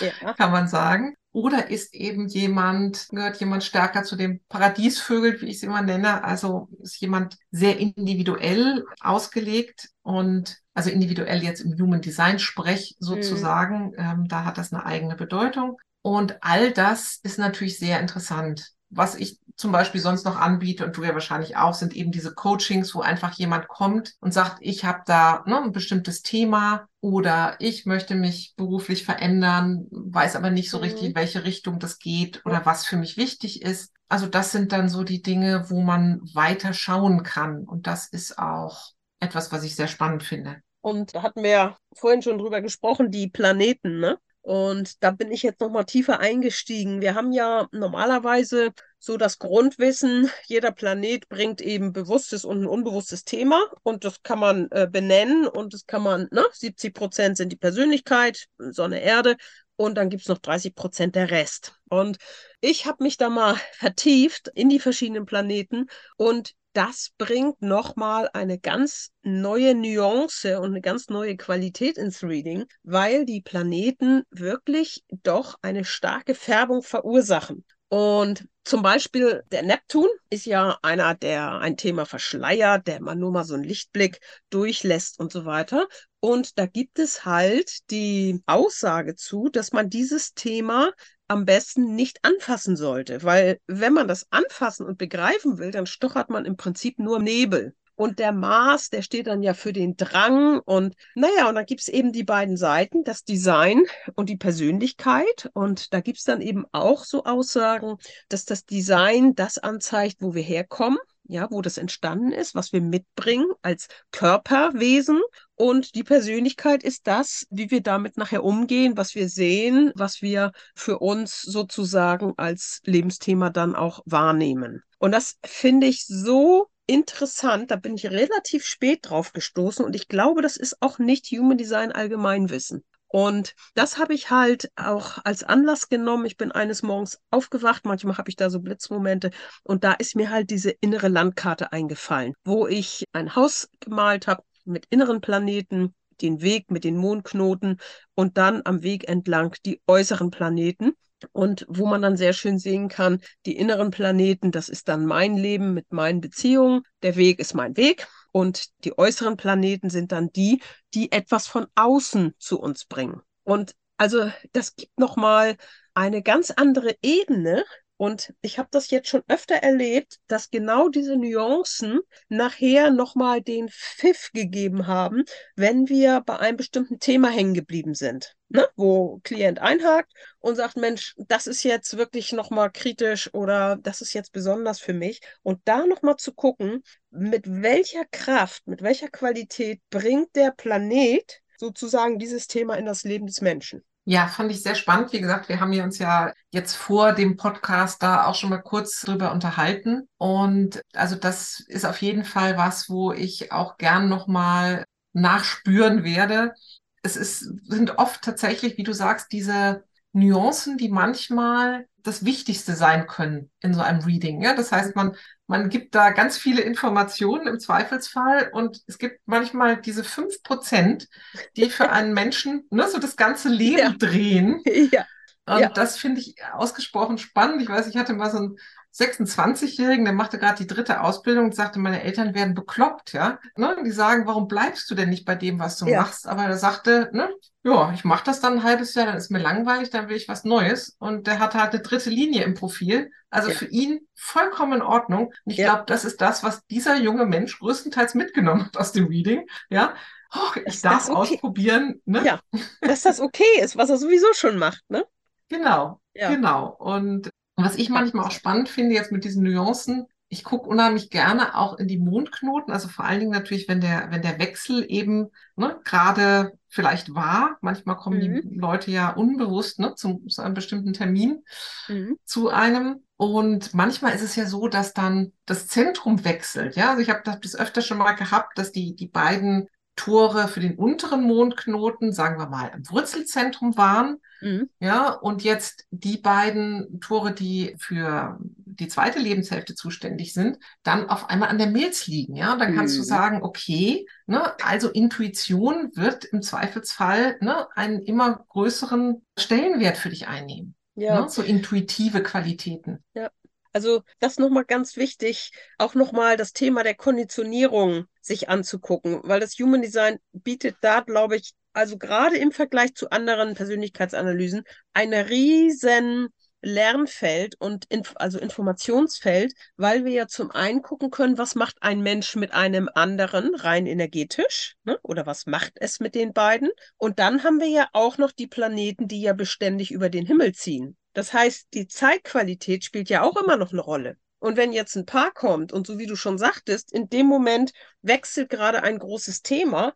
ja. 0.00 0.32
kann 0.38 0.50
man 0.50 0.68
sagen. 0.68 1.14
Oder 1.32 1.70
ist 1.70 1.94
eben 1.94 2.26
jemand, 2.28 3.08
gehört 3.10 3.38
jemand 3.38 3.62
stärker 3.62 4.02
zu 4.02 4.16
den 4.16 4.40
Paradiesvögeln, 4.48 5.40
wie 5.40 5.48
ich 5.48 5.60
sie 5.60 5.66
immer 5.66 5.82
nenne? 5.82 6.24
Also 6.24 6.68
ist 6.80 7.00
jemand 7.00 7.36
sehr 7.50 7.78
individuell 7.78 8.84
ausgelegt 9.00 9.90
und 10.02 10.58
also 10.74 10.90
individuell 10.90 11.42
jetzt 11.42 11.60
im 11.60 11.78
Human 11.78 12.00
Design 12.00 12.38
Sprech 12.38 12.96
sozusagen. 12.98 13.88
Mhm. 13.88 13.94
Ähm, 13.98 14.28
da 14.28 14.44
hat 14.44 14.58
das 14.58 14.72
eine 14.72 14.86
eigene 14.86 15.16
Bedeutung. 15.16 15.76
Und 16.02 16.42
all 16.42 16.72
das 16.72 17.18
ist 17.22 17.38
natürlich 17.38 17.78
sehr 17.78 18.00
interessant. 18.00 18.72
Was 18.90 19.14
ich 19.14 19.38
zum 19.56 19.72
Beispiel 19.72 20.00
sonst 20.00 20.24
noch 20.24 20.36
anbiete 20.36 20.84
und 20.84 20.96
du 20.96 21.02
ja 21.02 21.12
wahrscheinlich 21.12 21.56
auch, 21.56 21.74
sind 21.74 21.94
eben 21.94 22.12
diese 22.12 22.32
Coachings, 22.32 22.94
wo 22.94 23.00
einfach 23.00 23.34
jemand 23.34 23.68
kommt 23.68 24.14
und 24.20 24.32
sagt, 24.32 24.58
ich 24.60 24.84
habe 24.84 25.00
da 25.04 25.42
ne, 25.46 25.60
ein 25.60 25.72
bestimmtes 25.72 26.22
Thema 26.22 26.86
oder 27.00 27.56
ich 27.58 27.84
möchte 27.84 28.14
mich 28.14 28.54
beruflich 28.56 29.04
verändern, 29.04 29.86
weiß 29.90 30.36
aber 30.36 30.50
nicht 30.50 30.70
so 30.70 30.78
mhm. 30.78 30.84
richtig, 30.84 31.02
in 31.04 31.14
welche 31.14 31.44
Richtung 31.44 31.80
das 31.80 31.98
geht 31.98 32.44
oder 32.46 32.64
was 32.64 32.86
für 32.86 32.96
mich 32.96 33.16
wichtig 33.16 33.62
ist. 33.62 33.92
Also 34.08 34.26
das 34.26 34.52
sind 34.52 34.72
dann 34.72 34.88
so 34.88 35.02
die 35.02 35.22
Dinge, 35.22 35.68
wo 35.68 35.82
man 35.82 36.20
weiter 36.32 36.72
schauen 36.72 37.24
kann. 37.24 37.64
Und 37.64 37.86
das 37.86 38.08
ist 38.08 38.38
auch 38.38 38.92
etwas, 39.20 39.52
was 39.52 39.64
ich 39.64 39.74
sehr 39.74 39.88
spannend 39.88 40.22
finde. 40.22 40.62
Und 40.80 41.14
da 41.14 41.22
hatten 41.22 41.42
wir 41.42 41.50
ja 41.50 41.76
vorhin 41.94 42.22
schon 42.22 42.38
drüber 42.38 42.62
gesprochen, 42.62 43.10
die 43.10 43.28
Planeten, 43.28 43.98
ne? 43.98 44.18
Und 44.48 45.04
da 45.04 45.10
bin 45.10 45.30
ich 45.30 45.42
jetzt 45.42 45.60
nochmal 45.60 45.84
tiefer 45.84 46.20
eingestiegen. 46.20 47.02
Wir 47.02 47.14
haben 47.14 47.32
ja 47.32 47.68
normalerweise 47.70 48.72
so 48.98 49.18
das 49.18 49.38
Grundwissen, 49.38 50.30
jeder 50.46 50.72
Planet 50.72 51.28
bringt 51.28 51.60
eben 51.60 51.92
bewusstes 51.92 52.46
und 52.46 52.62
ein 52.62 52.66
unbewusstes 52.66 53.24
Thema 53.24 53.60
und 53.82 54.06
das 54.06 54.22
kann 54.22 54.38
man 54.38 54.68
äh, 54.70 54.88
benennen 54.90 55.46
und 55.46 55.74
das 55.74 55.84
kann 55.84 56.02
man, 56.02 56.28
ne, 56.30 56.46
70 56.50 56.94
Prozent 56.94 57.36
sind 57.36 57.52
die 57.52 57.56
Persönlichkeit, 57.56 58.46
Sonne, 58.56 59.02
Erde 59.02 59.36
und 59.76 59.96
dann 59.96 60.08
gibt 60.08 60.22
es 60.22 60.28
noch 60.28 60.38
30 60.38 60.74
Prozent 60.74 61.14
der 61.14 61.30
Rest. 61.30 61.74
Und 61.90 62.16
ich 62.62 62.86
habe 62.86 63.04
mich 63.04 63.18
da 63.18 63.28
mal 63.28 63.54
vertieft 63.72 64.50
in 64.54 64.70
die 64.70 64.80
verschiedenen 64.80 65.26
Planeten 65.26 65.88
und 66.16 66.54
das 66.78 67.10
bringt 67.18 67.60
nochmal 67.60 68.30
eine 68.34 68.56
ganz 68.56 69.10
neue 69.22 69.74
Nuance 69.74 70.60
und 70.60 70.66
eine 70.66 70.80
ganz 70.80 71.08
neue 71.08 71.36
Qualität 71.36 71.98
ins 71.98 72.22
Reading, 72.22 72.66
weil 72.84 73.24
die 73.24 73.40
Planeten 73.40 74.22
wirklich 74.30 75.02
doch 75.10 75.56
eine 75.60 75.84
starke 75.84 76.36
Färbung 76.36 76.84
verursachen. 76.84 77.64
Und 77.88 78.46
zum 78.62 78.82
Beispiel 78.82 79.42
der 79.50 79.64
Neptun 79.64 80.06
ist 80.30 80.46
ja 80.46 80.78
einer, 80.82 81.16
der 81.16 81.58
ein 81.58 81.76
Thema 81.76 82.06
verschleiert, 82.06 82.86
der 82.86 83.02
man 83.02 83.18
nur 83.18 83.32
mal 83.32 83.44
so 83.44 83.54
einen 83.54 83.64
Lichtblick 83.64 84.20
durchlässt 84.48 85.18
und 85.18 85.32
so 85.32 85.44
weiter. 85.44 85.88
Und 86.20 86.60
da 86.60 86.66
gibt 86.66 87.00
es 87.00 87.24
halt 87.24 87.90
die 87.90 88.40
Aussage 88.46 89.16
zu, 89.16 89.48
dass 89.48 89.72
man 89.72 89.90
dieses 89.90 90.32
Thema 90.34 90.92
am 91.28 91.44
besten 91.44 91.94
nicht 91.94 92.18
anfassen 92.22 92.76
sollte, 92.76 93.22
weil 93.22 93.60
wenn 93.66 93.92
man 93.92 94.08
das 94.08 94.26
anfassen 94.30 94.86
und 94.86 94.98
begreifen 94.98 95.58
will, 95.58 95.70
dann 95.70 95.86
stochert 95.86 96.30
man 96.30 96.44
im 96.44 96.56
Prinzip 96.56 96.98
nur 96.98 97.20
Nebel. 97.20 97.74
Und 97.94 98.20
der 98.20 98.30
Mars, 98.30 98.90
der 98.90 99.02
steht 99.02 99.26
dann 99.26 99.42
ja 99.42 99.54
für 99.54 99.72
den 99.72 99.96
Drang. 99.96 100.60
Und 100.60 100.94
naja, 101.16 101.48
und 101.48 101.56
dann 101.56 101.66
gibt 101.66 101.80
es 101.80 101.88
eben 101.88 102.12
die 102.12 102.22
beiden 102.22 102.56
Seiten, 102.56 103.02
das 103.02 103.24
Design 103.24 103.82
und 104.14 104.28
die 104.28 104.36
Persönlichkeit. 104.36 105.50
Und 105.52 105.92
da 105.92 106.00
gibt 106.00 106.18
es 106.18 106.24
dann 106.24 106.40
eben 106.40 106.64
auch 106.70 107.04
so 107.04 107.24
Aussagen, 107.24 107.96
dass 108.28 108.44
das 108.44 108.64
Design 108.64 109.34
das 109.34 109.58
anzeigt, 109.58 110.18
wo 110.20 110.32
wir 110.32 110.44
herkommen 110.44 110.98
ja, 111.28 111.48
wo 111.50 111.62
das 111.62 111.78
entstanden 111.78 112.32
ist, 112.32 112.54
was 112.54 112.72
wir 112.72 112.80
mitbringen 112.80 113.46
als 113.62 113.88
Körperwesen. 114.10 115.20
Und 115.54 115.94
die 115.94 116.02
Persönlichkeit 116.02 116.82
ist 116.82 117.06
das, 117.06 117.46
wie 117.50 117.70
wir 117.70 117.82
damit 117.82 118.16
nachher 118.16 118.42
umgehen, 118.42 118.96
was 118.96 119.14
wir 119.14 119.28
sehen, 119.28 119.92
was 119.94 120.22
wir 120.22 120.52
für 120.74 120.98
uns 120.98 121.42
sozusagen 121.42 122.32
als 122.36 122.80
Lebensthema 122.84 123.50
dann 123.50 123.74
auch 123.74 124.00
wahrnehmen. 124.06 124.82
Und 124.98 125.12
das 125.12 125.36
finde 125.44 125.86
ich 125.86 126.06
so 126.06 126.68
interessant. 126.86 127.70
Da 127.70 127.76
bin 127.76 127.94
ich 127.94 128.06
relativ 128.06 128.64
spät 128.64 129.00
drauf 129.02 129.32
gestoßen 129.32 129.84
und 129.84 129.94
ich 129.94 130.08
glaube, 130.08 130.42
das 130.42 130.56
ist 130.56 130.78
auch 130.80 130.98
nicht 130.98 131.26
Human 131.26 131.58
Design 131.58 131.92
Allgemeinwissen. 131.92 132.84
Und 133.08 133.54
das 133.74 133.98
habe 133.98 134.14
ich 134.14 134.30
halt 134.30 134.70
auch 134.76 135.18
als 135.24 135.42
Anlass 135.42 135.88
genommen. 135.88 136.26
Ich 136.26 136.36
bin 136.36 136.52
eines 136.52 136.82
Morgens 136.82 137.18
aufgewacht, 137.30 137.86
manchmal 137.86 138.18
habe 138.18 138.28
ich 138.28 138.36
da 138.36 138.50
so 138.50 138.60
Blitzmomente 138.60 139.30
und 139.64 139.82
da 139.82 139.92
ist 139.92 140.14
mir 140.14 140.30
halt 140.30 140.50
diese 140.50 140.70
innere 140.70 141.08
Landkarte 141.08 141.72
eingefallen, 141.72 142.34
wo 142.44 142.66
ich 142.66 143.04
ein 143.12 143.34
Haus 143.34 143.68
gemalt 143.80 144.26
habe 144.26 144.42
mit 144.64 144.86
inneren 144.90 145.20
Planeten, 145.20 145.94
den 146.20 146.42
Weg 146.42 146.70
mit 146.70 146.84
den 146.84 146.96
Mondknoten 146.96 147.78
und 148.14 148.36
dann 148.36 148.62
am 148.64 148.82
Weg 148.82 149.08
entlang 149.08 149.54
die 149.64 149.80
äußeren 149.86 150.30
Planeten. 150.30 150.92
Und 151.32 151.66
wo 151.68 151.84
man 151.86 152.00
dann 152.00 152.16
sehr 152.16 152.32
schön 152.32 152.60
sehen 152.60 152.88
kann, 152.88 153.20
die 153.44 153.56
inneren 153.56 153.90
Planeten, 153.90 154.52
das 154.52 154.68
ist 154.68 154.86
dann 154.86 155.04
mein 155.04 155.36
Leben 155.36 155.74
mit 155.74 155.92
meinen 155.92 156.20
Beziehungen. 156.20 156.82
Der 157.02 157.16
Weg 157.16 157.40
ist 157.40 157.54
mein 157.54 157.76
Weg. 157.76 158.06
Und 158.32 158.68
die 158.84 158.96
äußeren 158.98 159.36
Planeten 159.36 159.90
sind 159.90 160.12
dann 160.12 160.32
die, 160.32 160.62
die 160.94 161.12
etwas 161.12 161.46
von 161.46 161.66
außen 161.74 162.34
zu 162.38 162.60
uns 162.60 162.84
bringen. 162.84 163.20
Und 163.44 163.74
also 163.96 164.30
das 164.52 164.76
gibt 164.76 164.98
nochmal 164.98 165.56
eine 165.94 166.22
ganz 166.22 166.50
andere 166.50 166.96
Ebene, 167.02 167.64
und 167.98 168.32
ich 168.42 168.58
habe 168.58 168.68
das 168.70 168.90
jetzt 168.90 169.08
schon 169.08 169.24
öfter 169.26 169.56
erlebt, 169.56 170.20
dass 170.28 170.50
genau 170.50 170.88
diese 170.88 171.16
Nuancen 171.16 171.98
nachher 172.28 172.90
nochmal 172.90 173.42
den 173.42 173.68
Pfiff 173.68 174.30
gegeben 174.32 174.86
haben, 174.86 175.24
wenn 175.56 175.88
wir 175.88 176.22
bei 176.24 176.38
einem 176.38 176.56
bestimmten 176.56 177.00
Thema 177.00 177.28
hängen 177.28 177.54
geblieben 177.54 177.94
sind. 177.94 178.36
Ne? 178.50 178.68
Wo 178.76 179.18
Klient 179.24 179.58
einhakt 179.58 180.12
und 180.38 180.54
sagt, 180.54 180.76
Mensch, 180.76 181.16
das 181.18 181.48
ist 181.48 181.64
jetzt 181.64 181.96
wirklich 181.98 182.32
nochmal 182.32 182.70
kritisch 182.70 183.34
oder 183.34 183.76
das 183.82 184.00
ist 184.00 184.12
jetzt 184.12 184.32
besonders 184.32 184.78
für 184.78 184.94
mich. 184.94 185.20
Und 185.42 185.60
da 185.64 185.84
nochmal 185.84 186.16
zu 186.16 186.32
gucken, 186.32 186.84
mit 187.10 187.46
welcher 187.46 188.04
Kraft, 188.12 188.64
mit 188.68 188.80
welcher 188.80 189.08
Qualität 189.08 189.80
bringt 189.90 190.36
der 190.36 190.52
Planet 190.52 191.42
sozusagen 191.58 192.20
dieses 192.20 192.46
Thema 192.46 192.76
in 192.76 192.86
das 192.86 193.02
Leben 193.02 193.26
des 193.26 193.40
Menschen. 193.40 193.84
Ja, 194.10 194.26
fand 194.26 194.50
ich 194.50 194.62
sehr 194.62 194.74
spannend. 194.74 195.12
Wie 195.12 195.20
gesagt, 195.20 195.50
wir 195.50 195.60
haben 195.60 195.78
uns 195.82 195.98
ja 195.98 196.32
jetzt 196.50 196.76
vor 196.76 197.12
dem 197.12 197.36
Podcast 197.36 198.02
da 198.02 198.24
auch 198.24 198.34
schon 198.34 198.48
mal 198.48 198.62
kurz 198.62 199.02
drüber 199.02 199.32
unterhalten. 199.32 200.08
Und 200.16 200.80
also 200.94 201.14
das 201.14 201.60
ist 201.60 201.84
auf 201.84 202.00
jeden 202.00 202.24
Fall 202.24 202.56
was, 202.56 202.88
wo 202.88 203.12
ich 203.12 203.52
auch 203.52 203.76
gern 203.76 204.08
nochmal 204.08 204.86
nachspüren 205.12 206.04
werde. 206.04 206.54
Es 207.02 207.16
ist, 207.16 207.40
sind 207.68 207.98
oft 207.98 208.22
tatsächlich, 208.22 208.78
wie 208.78 208.82
du 208.82 208.94
sagst, 208.94 209.30
diese 209.30 209.84
Nuancen, 210.14 210.78
die 210.78 210.88
manchmal 210.88 211.86
das 211.98 212.24
Wichtigste 212.24 212.76
sein 212.76 213.06
können 213.06 213.50
in 213.60 213.74
so 213.74 213.82
einem 213.82 214.00
Reading. 214.00 214.40
Ja? 214.40 214.54
Das 214.54 214.72
heißt, 214.72 214.96
man, 214.96 215.16
man 215.48 215.70
gibt 215.70 215.94
da 215.94 216.10
ganz 216.10 216.36
viele 216.36 216.60
Informationen 216.60 217.46
im 217.46 217.58
Zweifelsfall 217.58 218.50
und 218.52 218.82
es 218.86 218.98
gibt 218.98 219.20
manchmal 219.26 219.80
diese 219.80 220.04
fünf 220.04 220.42
Prozent, 220.42 221.08
die 221.56 221.70
für 221.70 221.90
einen 221.90 222.12
Menschen 222.12 222.66
ne, 222.70 222.86
so 222.88 222.98
das 222.98 223.16
ganze 223.16 223.48
Leben 223.48 223.78
ja. 223.78 223.94
drehen. 223.98 224.62
Ja. 224.92 225.06
Und 225.48 225.60
ja. 225.60 225.68
das 225.68 225.96
finde 225.96 226.20
ich 226.20 226.36
ausgesprochen 226.52 227.18
spannend. 227.18 227.62
Ich 227.62 227.68
weiß, 227.68 227.86
ich 227.88 227.96
hatte 227.96 228.12
mal 228.12 228.30
so 228.30 228.38
ein 228.38 228.56
26-Jährigen, 228.98 230.04
der 230.04 230.14
machte 230.14 230.38
gerade 230.38 230.58
die 230.58 230.66
dritte 230.66 231.02
Ausbildung 231.02 231.46
und 231.46 231.54
sagte, 231.54 231.78
meine 231.78 232.02
Eltern 232.02 232.34
werden 232.34 232.54
bekloppt, 232.54 233.12
ja. 233.12 233.38
Ne? 233.56 233.76
Die 233.84 233.90
sagen, 233.90 234.26
warum 234.26 234.48
bleibst 234.48 234.90
du 234.90 234.94
denn 234.94 235.10
nicht 235.10 235.24
bei 235.24 235.34
dem, 235.34 235.58
was 235.58 235.78
du 235.78 235.86
ja. 235.86 236.00
machst? 236.00 236.26
Aber 236.26 236.44
er 236.44 236.56
sagte, 236.56 237.10
ne, 237.12 237.30
ja, 237.62 237.92
ich 237.92 238.04
mache 238.04 238.24
das 238.24 238.40
dann 238.40 238.54
ein 238.54 238.62
halbes 238.62 238.94
Jahr, 238.94 239.06
dann 239.06 239.16
ist 239.16 239.30
mir 239.30 239.38
langweilig, 239.38 239.90
dann 239.90 240.08
will 240.08 240.16
ich 240.16 240.28
was 240.28 240.44
Neues. 240.44 240.96
Und 240.98 241.26
der 241.26 241.38
hatte 241.38 241.60
halt 241.60 241.74
eine 241.74 241.82
dritte 241.82 242.10
Linie 242.10 242.44
im 242.44 242.54
Profil. 242.54 243.10
Also 243.30 243.50
ja. 243.50 243.54
für 243.54 243.66
ihn 243.66 244.00
vollkommen 244.14 244.74
in 244.74 244.82
Ordnung. 244.82 245.26
Und 245.44 245.52
ich 245.52 245.58
ja. 245.58 245.72
glaube, 245.72 245.84
das 245.86 246.04
ist 246.04 246.20
das, 246.20 246.42
was 246.42 246.64
dieser 246.66 246.96
junge 246.96 247.26
Mensch 247.26 247.58
größtenteils 247.58 248.14
mitgenommen 248.14 248.66
hat 248.66 248.76
aus 248.78 248.92
dem 248.92 249.06
Reading. 249.06 249.46
Ja, 249.68 249.94
oh, 250.34 250.58
ich 250.64 250.80
darf 250.80 251.08
okay. 251.08 251.18
ausprobieren. 251.18 252.00
Ne? 252.04 252.24
Ja, 252.24 252.40
dass 252.80 253.02
das 253.02 253.20
okay 253.20 253.60
ist, 253.60 253.76
was 253.76 253.90
er 253.90 253.98
sowieso 253.98 254.32
schon 254.32 254.58
macht, 254.58 254.82
ne? 254.88 255.04
Genau, 255.48 256.00
ja. 256.14 256.34
genau. 256.34 256.74
Und 256.78 257.30
was 257.56 257.76
ich 257.76 257.90
manchmal 257.90 258.26
auch 258.26 258.30
spannend 258.30 258.68
finde, 258.68 258.94
jetzt 258.94 259.12
mit 259.12 259.24
diesen 259.24 259.42
Nuancen, 259.42 260.06
ich 260.30 260.44
gucke 260.44 260.68
unheimlich 260.68 261.10
gerne 261.10 261.56
auch 261.56 261.78
in 261.78 261.88
die 261.88 261.98
Mondknoten, 261.98 262.72
also 262.72 262.88
vor 262.88 263.06
allen 263.06 263.20
Dingen 263.20 263.32
natürlich, 263.32 263.66
wenn 263.66 263.80
der, 263.80 264.10
wenn 264.10 264.20
der 264.20 264.38
Wechsel 264.38 264.84
eben 264.86 265.28
ne, 265.56 265.80
gerade 265.84 266.52
vielleicht 266.68 267.14
war. 267.14 267.56
Manchmal 267.62 267.96
kommen 267.96 268.18
mhm. 268.18 268.50
die 268.50 268.58
Leute 268.58 268.90
ja 268.90 269.10
unbewusst 269.10 269.78
ne, 269.78 269.94
zum, 269.94 270.28
zu 270.28 270.42
einem 270.42 270.54
bestimmten 270.54 270.92
Termin 270.92 271.44
mhm. 271.88 272.18
zu 272.24 272.50
einem. 272.50 273.04
Und 273.16 273.72
manchmal 273.74 274.14
ist 274.14 274.22
es 274.22 274.36
ja 274.36 274.44
so, 274.44 274.68
dass 274.68 274.92
dann 274.92 275.32
das 275.46 275.66
Zentrum 275.66 276.24
wechselt. 276.24 276.76
Ja, 276.76 276.90
also 276.90 277.02
ich 277.02 277.08
habe 277.08 277.22
das 277.24 277.40
bis 277.40 277.56
öfter 277.56 277.80
schon 277.80 277.98
mal 277.98 278.12
gehabt, 278.12 278.58
dass 278.58 278.70
die, 278.70 278.94
die 278.94 279.08
beiden 279.08 279.68
Tore 279.98 280.48
für 280.48 280.60
den 280.60 280.76
unteren 280.76 281.24
Mondknoten, 281.24 282.12
sagen 282.12 282.38
wir 282.38 282.48
mal, 282.48 282.70
im 282.74 282.88
Wurzelzentrum 282.88 283.76
waren. 283.76 284.18
Mhm. 284.40 284.70
Ja, 284.80 285.10
und 285.10 285.42
jetzt 285.42 285.86
die 285.90 286.16
beiden 286.16 287.00
Tore, 287.00 287.32
die 287.32 287.74
für 287.78 288.38
die 288.64 288.88
zweite 288.88 289.18
Lebenshälfte 289.18 289.74
zuständig 289.74 290.32
sind, 290.32 290.58
dann 290.84 291.10
auf 291.10 291.28
einmal 291.28 291.48
an 291.48 291.58
der 291.58 291.66
Milz 291.66 292.06
liegen. 292.06 292.36
Ja, 292.36 292.52
und 292.52 292.60
dann 292.60 292.74
kannst 292.74 292.94
mhm. 292.94 293.00
du 293.00 293.04
sagen, 293.04 293.42
okay, 293.42 294.06
ne, 294.26 294.54
also 294.62 294.88
Intuition 294.88 295.90
wird 295.94 296.24
im 296.24 296.40
Zweifelsfall 296.42 297.36
ne, 297.40 297.66
einen 297.74 298.00
immer 298.00 298.44
größeren 298.48 299.26
Stellenwert 299.36 299.96
für 299.96 300.10
dich 300.10 300.28
einnehmen. 300.28 300.76
Ja. 300.94 301.20
Ne, 301.20 301.28
so 301.28 301.42
intuitive 301.42 302.22
Qualitäten. 302.22 303.04
Ja. 303.14 303.30
Also 303.72 304.02
das 304.18 304.38
nochmal 304.38 304.64
ganz 304.64 304.96
wichtig, 304.96 305.52
auch 305.76 305.94
nochmal 305.94 306.36
das 306.36 306.52
Thema 306.52 306.82
der 306.82 306.94
Konditionierung 306.94 308.06
sich 308.20 308.48
anzugucken, 308.48 309.20
weil 309.24 309.40
das 309.40 309.58
Human 309.58 309.82
Design 309.82 310.18
bietet 310.32 310.76
da, 310.80 311.00
glaube 311.00 311.36
ich, 311.36 311.54
also 311.72 311.98
gerade 311.98 312.36
im 312.38 312.50
Vergleich 312.50 312.94
zu 312.94 313.10
anderen 313.10 313.54
Persönlichkeitsanalysen, 313.54 314.64
ein 314.94 315.14
riesen 315.14 316.28
Lernfeld 316.60 317.54
und 317.58 317.84
inf 317.88 318.14
also 318.16 318.38
Informationsfeld, 318.38 319.52
weil 319.76 320.04
wir 320.04 320.12
ja 320.12 320.26
zum 320.26 320.50
einen 320.50 320.82
gucken 320.82 321.10
können, 321.10 321.38
was 321.38 321.54
macht 321.54 321.76
ein 321.82 322.00
Mensch 322.02 322.34
mit 322.36 322.52
einem 322.52 322.88
anderen 322.94 323.54
rein 323.54 323.86
energetisch 323.86 324.76
ne? 324.84 324.98
oder 325.02 325.26
was 325.26 325.46
macht 325.46 325.74
es 325.76 326.00
mit 326.00 326.14
den 326.14 326.32
beiden. 326.32 326.70
Und 326.96 327.18
dann 327.18 327.44
haben 327.44 327.60
wir 327.60 327.68
ja 327.68 327.88
auch 327.92 328.18
noch 328.18 328.32
die 328.32 328.48
Planeten, 328.48 329.08
die 329.08 329.22
ja 329.22 329.32
beständig 329.32 329.90
über 329.90 330.10
den 330.10 330.26
Himmel 330.26 330.54
ziehen. 330.54 330.96
Das 331.12 331.32
heißt, 331.32 331.68
die 331.74 331.86
Zeitqualität 331.86 332.84
spielt 332.84 333.08
ja 333.08 333.22
auch 333.22 333.36
immer 333.36 333.56
noch 333.56 333.72
eine 333.72 333.80
Rolle. 333.80 334.16
Und 334.40 334.56
wenn 334.56 334.72
jetzt 334.72 334.96
ein 334.96 335.06
Paar 335.06 335.32
kommt 335.32 335.72
und 335.72 335.86
so 335.86 335.98
wie 335.98 336.06
du 336.06 336.14
schon 336.14 336.38
sagtest, 336.38 336.92
in 336.92 337.08
dem 337.08 337.26
Moment 337.26 337.72
wechselt 338.02 338.50
gerade 338.50 338.82
ein 338.82 338.98
großes 338.98 339.42
Thema, 339.42 339.94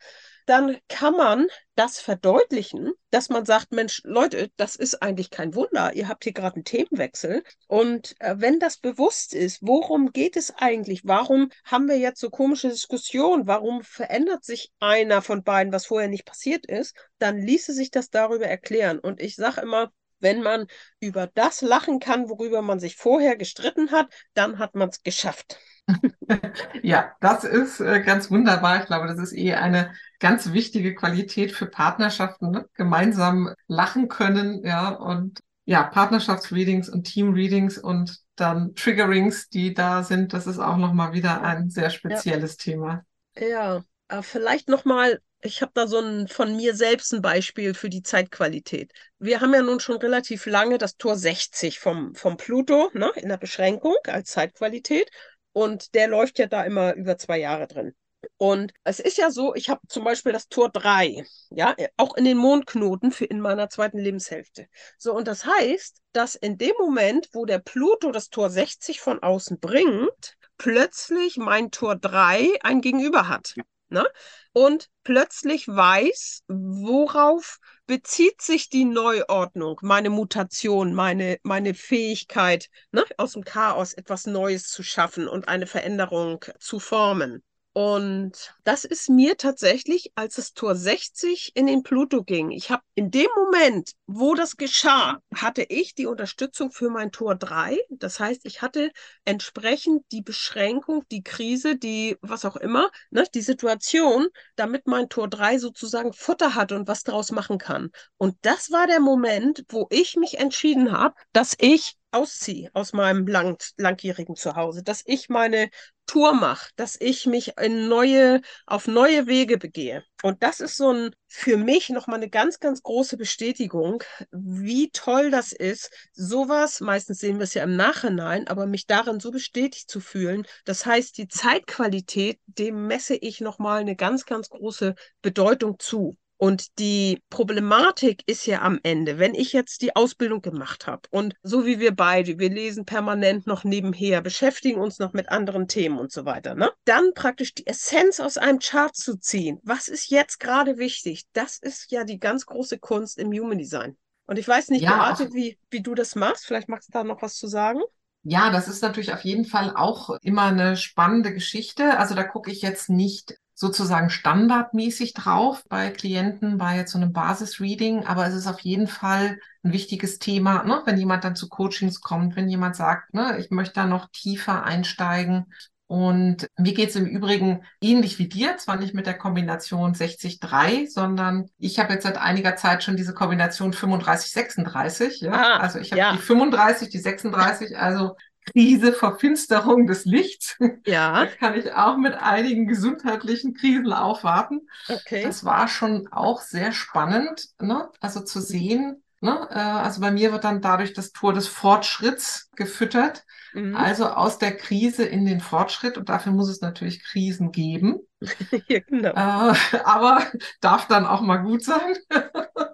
dann 0.53 0.77
kann 0.87 1.17
man 1.17 1.47
das 1.77 1.99
verdeutlichen, 1.99 2.93
dass 3.11 3.31
man 3.31 3.47
sagt, 3.47 3.73
Mensch, 3.73 4.03
Leute, 4.05 4.51
das 4.59 4.77
ist 4.77 5.03
eigentlich 5.03 5.31
kein 5.31 5.55
Wunder. 5.55 5.95
Ihr 5.95 6.09
habt 6.09 6.25
hier 6.25 6.35
gerade 6.35 6.57
einen 6.57 6.67
Themenwechsel. 6.67 7.43
Und 7.69 8.15
äh, 8.21 8.35
wenn 8.37 8.59
das 8.59 8.77
bewusst 8.77 9.33
ist, 9.33 9.61
worum 9.63 10.13
geht 10.13 10.37
es 10.37 10.55
eigentlich? 10.59 11.07
Warum 11.07 11.49
haben 11.65 11.89
wir 11.89 11.97
jetzt 11.97 12.21
so 12.21 12.29
komische 12.29 12.69
Diskussionen? 12.69 13.47
Warum 13.47 13.83
verändert 13.83 14.45
sich 14.45 14.71
einer 14.79 15.23
von 15.23 15.43
beiden, 15.43 15.73
was 15.73 15.87
vorher 15.87 16.11
nicht 16.11 16.27
passiert 16.27 16.67
ist? 16.67 16.95
Dann 17.19 17.39
ließe 17.39 17.73
sich 17.73 17.91
das 17.91 18.11
darüber 18.11 18.45
erklären. 18.45 18.99
Und 18.99 19.23
ich 19.23 19.37
sage 19.37 19.63
immer, 19.63 19.91
wenn 20.21 20.43
man 20.43 20.67
über 21.01 21.29
das 21.29 21.63
lachen 21.63 21.99
kann, 21.99 22.29
worüber 22.29 22.61
man 22.61 22.79
sich 22.79 22.97
vorher 22.97 23.37
gestritten 23.37 23.91
hat, 23.91 24.13
dann 24.35 24.59
hat 24.59 24.75
man 24.75 24.91
es 24.91 25.03
geschafft. 25.03 25.59
ja, 26.83 27.13
das 27.21 27.45
ist 27.45 27.81
äh, 27.81 28.03
ganz 28.03 28.31
wunderbar. 28.31 28.81
Ich 28.81 28.87
glaube, 28.87 29.07
das 29.07 29.19
ist 29.19 29.33
eh 29.33 29.55
eine 29.55 29.95
ganz 30.23 30.53
wichtige 30.53 30.95
Qualität 30.95 31.53
für 31.53 31.67
Partnerschaften. 31.67 32.53
Ne? 32.53 32.69
Gemeinsam 32.75 33.53
lachen 33.67 34.09
können, 34.09 34.65
ja, 34.65 34.91
und 34.91 35.41
ja, 35.65 35.83
Partnerschaftsreadings 35.83 36.89
und 36.89 37.05
Teamreadings 37.05 37.77
und 37.77 38.21
dann 38.37 38.75
Triggerings, 38.75 39.49
die 39.49 39.75
da 39.75 40.03
sind, 40.03 40.33
das 40.33 40.47
ist 40.47 40.59
auch 40.59 40.77
nochmal 40.77 41.13
wieder 41.13 41.43
ein 41.43 41.71
sehr 41.71 41.91
spezielles 41.91 42.53
ja. 42.53 42.73
Thema. 42.73 43.05
Ja, 43.37 43.83
äh, 44.09 44.23
vielleicht 44.23 44.69
nochmal 44.69 45.21
ich 45.45 45.61
habe 45.61 45.73
da 45.75 45.89
so 45.89 45.99
ein 45.99 46.29
von 46.29 46.55
mir 46.55 46.77
selbst 46.77 47.13
ein 47.13 47.21
Beispiel 47.21 47.75
für 47.75 47.89
die 47.89 48.05
Zeitqualität. 48.05 48.93
Wir 49.19 49.41
haben 49.41 49.53
ja 49.53 49.61
nun 49.61 49.81
schon 49.81 49.97
relativ 49.97 50.47
lange 50.47 50.79
das 50.79 50.97
Tor 50.97 51.17
60 51.17 51.81
vom, 51.81 52.15
vom 52.15 52.37
Pluto 52.37 52.91
ne, 52.95 53.11
in 53.17 53.29
der 53.29 53.39
Beschränkung 53.39 53.97
als 54.07 54.31
Zeitqualität. 54.31 55.11
Und 55.51 55.95
der 55.95 56.07
läuft 56.07 56.39
ja 56.39 56.47
da 56.47 56.63
immer 56.63 56.95
über 56.95 57.19
zwei 57.19 57.41
Jahre 57.41 57.67
drin. 57.67 57.93
Und 58.37 58.73
es 58.85 59.01
ist 59.01 59.19
ja 59.19 59.31
so, 59.31 59.55
ich 59.55 59.69
habe 59.69 59.81
zum 59.89 60.05
Beispiel 60.05 60.33
das 60.33 60.49
Tor 60.49 60.71
3, 60.71 61.25
ja, 61.51 61.75
auch 61.97 62.17
in 62.17 62.25
den 62.25 62.37
Mondknoten 62.37 63.13
für 63.13 63.25
in 63.25 63.41
meiner 63.41 63.69
zweiten 63.69 63.99
Lebenshälfte. 63.99 64.67
So, 64.99 65.15
und 65.15 65.29
das 65.29 65.45
heißt, 65.47 65.99
dass 66.13 66.35
in 66.35 66.59
dem 66.59 66.75
Moment, 66.79 67.29
wo 67.33 67.45
der 67.45 67.59
Pluto 67.59 68.13
das 68.13 68.31
Tor 68.31 68.51
60 68.51 69.01
von 69.01 69.23
außen 69.23 69.61
bringt, 69.61 70.37
plötzlich 70.59 71.37
mein 71.37 71.71
Tor 71.71 71.97
3 71.97 72.59
ein 72.63 72.81
Gegenüber 72.81 73.29
hat. 73.29 73.55
Ne? 73.93 74.07
Und 74.55 74.89
plötzlich 75.05 75.69
weiß, 75.69 76.45
worauf 76.49 77.59
bezieht 77.87 78.41
sich 78.41 78.71
die 78.71 78.87
Neuordnung, 78.87 79.79
meine 79.83 80.09
Mutation, 80.09 80.95
meine, 80.95 81.39
meine 81.43 81.75
Fähigkeit, 81.75 82.71
ne? 82.91 83.05
aus 83.19 83.33
dem 83.33 83.45
Chaos 83.45 83.93
etwas 83.93 84.27
Neues 84.27 84.69
zu 84.69 84.83
schaffen 84.83 85.29
und 85.29 85.47
eine 85.47 85.67
Veränderung 85.67 86.43
zu 86.59 86.81
formen. 86.81 87.43
Und 87.75 88.55
das 88.65 88.85
ist 88.85 89.09
mir 89.09 89.39
tatsächlich, 89.39 90.13
als 90.15 90.35
das 90.35 90.53
Tor 90.53 90.75
60 90.75 91.53
in 91.55 91.67
den 91.67 91.83
Pluto 91.83 92.23
ging. 92.23 92.51
Ich 92.51 92.71
habe 92.71 92.83
in 92.95 93.11
dem 93.11 93.29
Moment, 93.35 93.93
wo 94.07 94.35
das 94.35 94.59
geschah, 94.59 95.21
hatte 95.35 95.63
ich 95.63 95.95
die 95.95 96.05
Unterstützung 96.05 96.71
für 96.71 96.91
mein 96.91 97.13
Tor 97.13 97.35
3. 97.35 97.79
Das 97.89 98.21
heißt, 98.21 98.43
ich 98.45 98.61
hatte 98.61 98.91
entsprechend 99.25 100.05
die 100.13 100.21
Beschränkung, 100.21 101.05
die 101.11 101.23
Krise, 101.23 101.77
die 101.77 102.19
was 102.21 102.45
auch 102.45 102.57
immer, 102.57 102.91
ne, 103.11 103.25
die 103.35 103.41
Situation, 103.41 104.27
damit 104.55 104.87
mein 104.87 105.09
Tor 105.09 105.29
3 105.29 105.59
sozusagen 105.59 106.13
Futter 106.13 106.55
hat 106.55 106.73
und 106.73 106.89
was 106.89 107.05
daraus 107.05 107.31
machen 107.33 107.57
kann. 107.57 107.91
Und 108.19 108.37
das 108.43 108.71
war 108.71 108.87
der 108.87 109.01
Moment, 109.01 109.65
wo 109.71 109.87
ich 109.89 110.17
mich 110.17 110.39
entschieden 110.39 110.93
habe, 110.93 111.15
dass 111.33 111.55
ich 111.59 111.97
ausziehe 112.13 112.71
aus 112.75 112.93
meinem 112.93 113.27
lang, 113.27 113.59
langjährigen 113.77 114.37
Zuhause, 114.37 114.83
dass 114.83 115.03
ich 115.07 115.29
meine 115.29 115.71
Tour 116.07 116.35
mache, 116.35 116.71
dass 116.77 116.97
ich 117.01 117.27
mich 117.27 117.57
in 117.59 117.89
neue, 117.89 118.41
auf 118.67 118.87
neue 118.87 119.27
Wege 119.27 119.57
begehe. 119.59 120.05
Und 120.23 120.43
das 120.43 120.61
ist 120.61 120.77
so 120.77 120.93
ein 120.93 121.11
für 121.27 121.57
mich 121.57 121.89
nochmal 121.89 122.19
eine 122.19 122.29
ganz, 122.29 122.61
ganz 122.61 122.83
große 122.83 123.17
Bestätigung, 123.17 124.03
wie 124.31 124.91
toll 124.91 125.31
das 125.31 125.53
ist, 125.53 125.91
sowas, 126.13 126.81
meistens 126.81 127.19
sehen 127.21 127.39
wir 127.39 127.45
es 127.45 127.55
ja 127.55 127.65
im 127.65 127.77
Nachhinein, 127.77 128.47
aber 128.49 128.67
mich 128.67 128.87
darin 128.87 129.21
so 129.21 129.31
bestätigt 129.31 129.91
zu 129.91 130.01
fühlen. 130.01 130.47
Das 130.65 130.85
heißt, 130.85 131.17
die 131.17 131.29
Zeitqualität, 131.29 132.39
dem 132.47 132.87
messe 132.87 133.15
ich 133.15 133.41
nochmal 133.41 133.81
eine 133.81 133.97
ganz, 133.97 134.27
ganz 134.27 134.51
große 134.51 134.95
Bedeutung 135.23 135.79
zu. 135.79 136.19
Und 136.43 136.81
die 136.81 137.23
Problematik 137.31 138.25
ist 138.27 138.47
ja 138.47 138.63
am 138.63 138.81
Ende, 138.83 139.21
wenn 139.21 139.37
ich 139.37 139.53
jetzt 139.53 139.81
die 139.81 139.95
Ausbildung 139.95 140.43
gemacht 140.43 140.89
habe 140.89 141.03
und 141.13 141.37
so 141.45 141.67
wie 141.67 141.79
wir 141.79 141.95
beide, 141.95 142.41
wir 142.41 142.51
lesen 142.51 142.85
permanent 142.85 143.47
noch 143.47 143.63
nebenher, 143.63 144.23
beschäftigen 144.23 144.81
uns 144.81 144.99
noch 144.99 145.13
mit 145.13 145.29
anderen 145.29 145.69
Themen 145.69 146.01
und 146.01 146.11
so 146.11 146.25
weiter, 146.25 146.57
ne? 146.57 146.73
Dann 146.85 147.15
praktisch 147.15 147.55
die 147.55 147.69
Essenz 147.69 148.19
aus 148.19 148.39
einem 148.39 148.59
Chart 148.59 148.97
zu 148.97 149.21
ziehen. 149.21 149.61
Was 149.63 149.87
ist 149.87 150.11
jetzt 150.11 150.41
gerade 150.41 150.79
wichtig? 150.79 151.27
Das 151.33 151.59
ist 151.59 151.93
ja 151.93 152.03
die 152.03 152.19
ganz 152.19 152.45
große 152.45 152.81
Kunst 152.81 153.19
im 153.19 153.31
Human 153.31 153.59
Design. 153.59 153.97
Und 154.27 154.37
ich 154.37 154.49
weiß 154.49 154.71
nicht, 154.71 154.83
ja, 154.83 154.97
Beate, 154.97 155.33
wie, 155.35 155.61
wie 155.71 155.81
du 155.81 155.95
das 155.95 156.17
machst. 156.17 156.45
Vielleicht 156.45 156.69
magst 156.69 156.89
du 156.89 156.93
da 156.93 157.05
noch 157.05 157.23
was 157.23 157.37
zu 157.37 157.47
sagen. 157.47 157.83
Ja, 158.25 158.51
das 158.51 158.67
ist 158.67 158.83
natürlich 158.83 159.13
auf 159.13 159.23
jeden 159.23 159.45
Fall 159.45 159.73
auch 159.77 160.11
immer 160.23 160.47
eine 160.47 160.77
spannende 160.77 161.33
Geschichte. 161.33 161.99
Also 161.99 162.17
da 162.17 162.25
gucke 162.25 162.51
ich 162.51 162.63
jetzt 162.63 162.91
nicht 162.91 163.37
sozusagen 163.63 164.11
standardmäßig 164.11 165.15
drauf 165.15 165.63
bei 165.69 165.91
Klienten 165.91 166.59
bei 166.59 166.77
jetzt 166.77 166.91
so 166.91 166.99
einem 166.99 167.13
Basis-Reading, 167.13 168.05
aber 168.07 168.27
es 168.27 168.35
ist 168.35 168.49
auf 168.49 168.59
jeden 168.59 168.89
Fall 168.89 169.39
ein 169.63 169.73
wichtiges 169.73 170.19
Thema, 170.19 170.65
ne? 170.65 170.83
wenn 170.85 170.99
jemand 170.99 171.23
dann 171.23 171.37
zu 171.37 171.49
Coachings 171.49 172.01
kommt, 172.01 172.35
wenn 172.35 172.49
jemand 172.49 172.75
sagt, 172.75 173.15
ne, 173.15 173.39
ich 173.39 173.51
möchte 173.51 173.75
da 173.75 173.87
noch 173.87 174.11
tiefer 174.11 174.65
einsteigen. 174.65 175.47
Und 175.87 176.49
mir 176.59 176.73
geht 176.75 176.89
es 176.89 176.97
im 176.97 177.07
Übrigen 177.07 177.63
ähnlich 177.81 178.19
wie 178.19 178.29
dir, 178.29 178.57
zwar 178.57 178.77
nicht 178.77 178.95
mit 178.95 179.07
der 179.07 179.17
Kombination 179.17 179.95
60-3, 179.95 180.91
sondern 180.91 181.49
ich 181.59 181.79
habe 181.79 181.93
jetzt 181.93 182.03
seit 182.03 182.17
einiger 182.17 182.57
Zeit 182.57 182.83
schon 182.83 182.97
diese 182.97 183.15
Kombination 183.15 183.73
35-36. 183.73 185.25
Ja? 185.25 185.33
Ah, 185.33 185.57
also 185.59 185.79
ich 185.79 185.93
habe 185.93 186.01
ja. 186.01 186.13
die 186.13 186.19
35, 186.19 186.89
die 186.89 186.99
36, 186.99 187.79
also 187.79 188.17
Krise, 188.51 188.93
Verfinsterung 188.93 189.87
des 189.87 190.05
Lichts. 190.05 190.57
Ja. 190.87 191.13
Da 191.23 191.27
kann 191.27 191.59
ich 191.59 191.73
auch 191.73 191.97
mit 191.97 192.15
einigen 192.15 192.67
gesundheitlichen 192.67 193.55
Krisen 193.55 193.93
aufwarten. 193.93 194.61
Okay. 194.89 195.23
Das 195.23 195.45
war 195.45 195.69
schon 195.69 196.09
auch 196.11 196.41
sehr 196.41 196.73
spannend, 196.73 197.49
ne? 197.61 197.89
also 198.01 198.21
zu 198.21 198.41
sehen. 198.41 199.03
Ne? 199.21 199.49
Äh, 199.51 199.59
also 199.59 200.01
bei 200.01 200.11
mir 200.11 200.33
wird 200.33 200.45
dann 200.45 200.61
dadurch 200.61 200.93
das 200.95 201.13
Tor 201.13 201.33
des 201.33 201.47
Fortschritts 201.47 202.51
gefüttert. 202.57 203.25
Mhm. 203.55 203.77
Also 203.77 204.07
aus 204.09 204.39
der 204.39 204.57
Krise 204.57 205.05
in 205.05 205.25
den 205.25 205.41
Fortschritt. 205.41 205.97
Und 205.97 206.09
dafür 206.09 206.33
muss 206.33 206.49
es 206.49 206.61
natürlich 206.61 207.05
Krisen 207.05 207.53
geben. 207.53 208.01
ja, 208.69 208.81
genau. 208.81 209.11
Äh, 209.11 209.55
aber 209.85 210.27
darf 210.61 210.89
dann 210.89 211.07
auch 211.07 211.21
mal 211.21 211.39
gut 211.39 211.63
sein. 211.63 211.97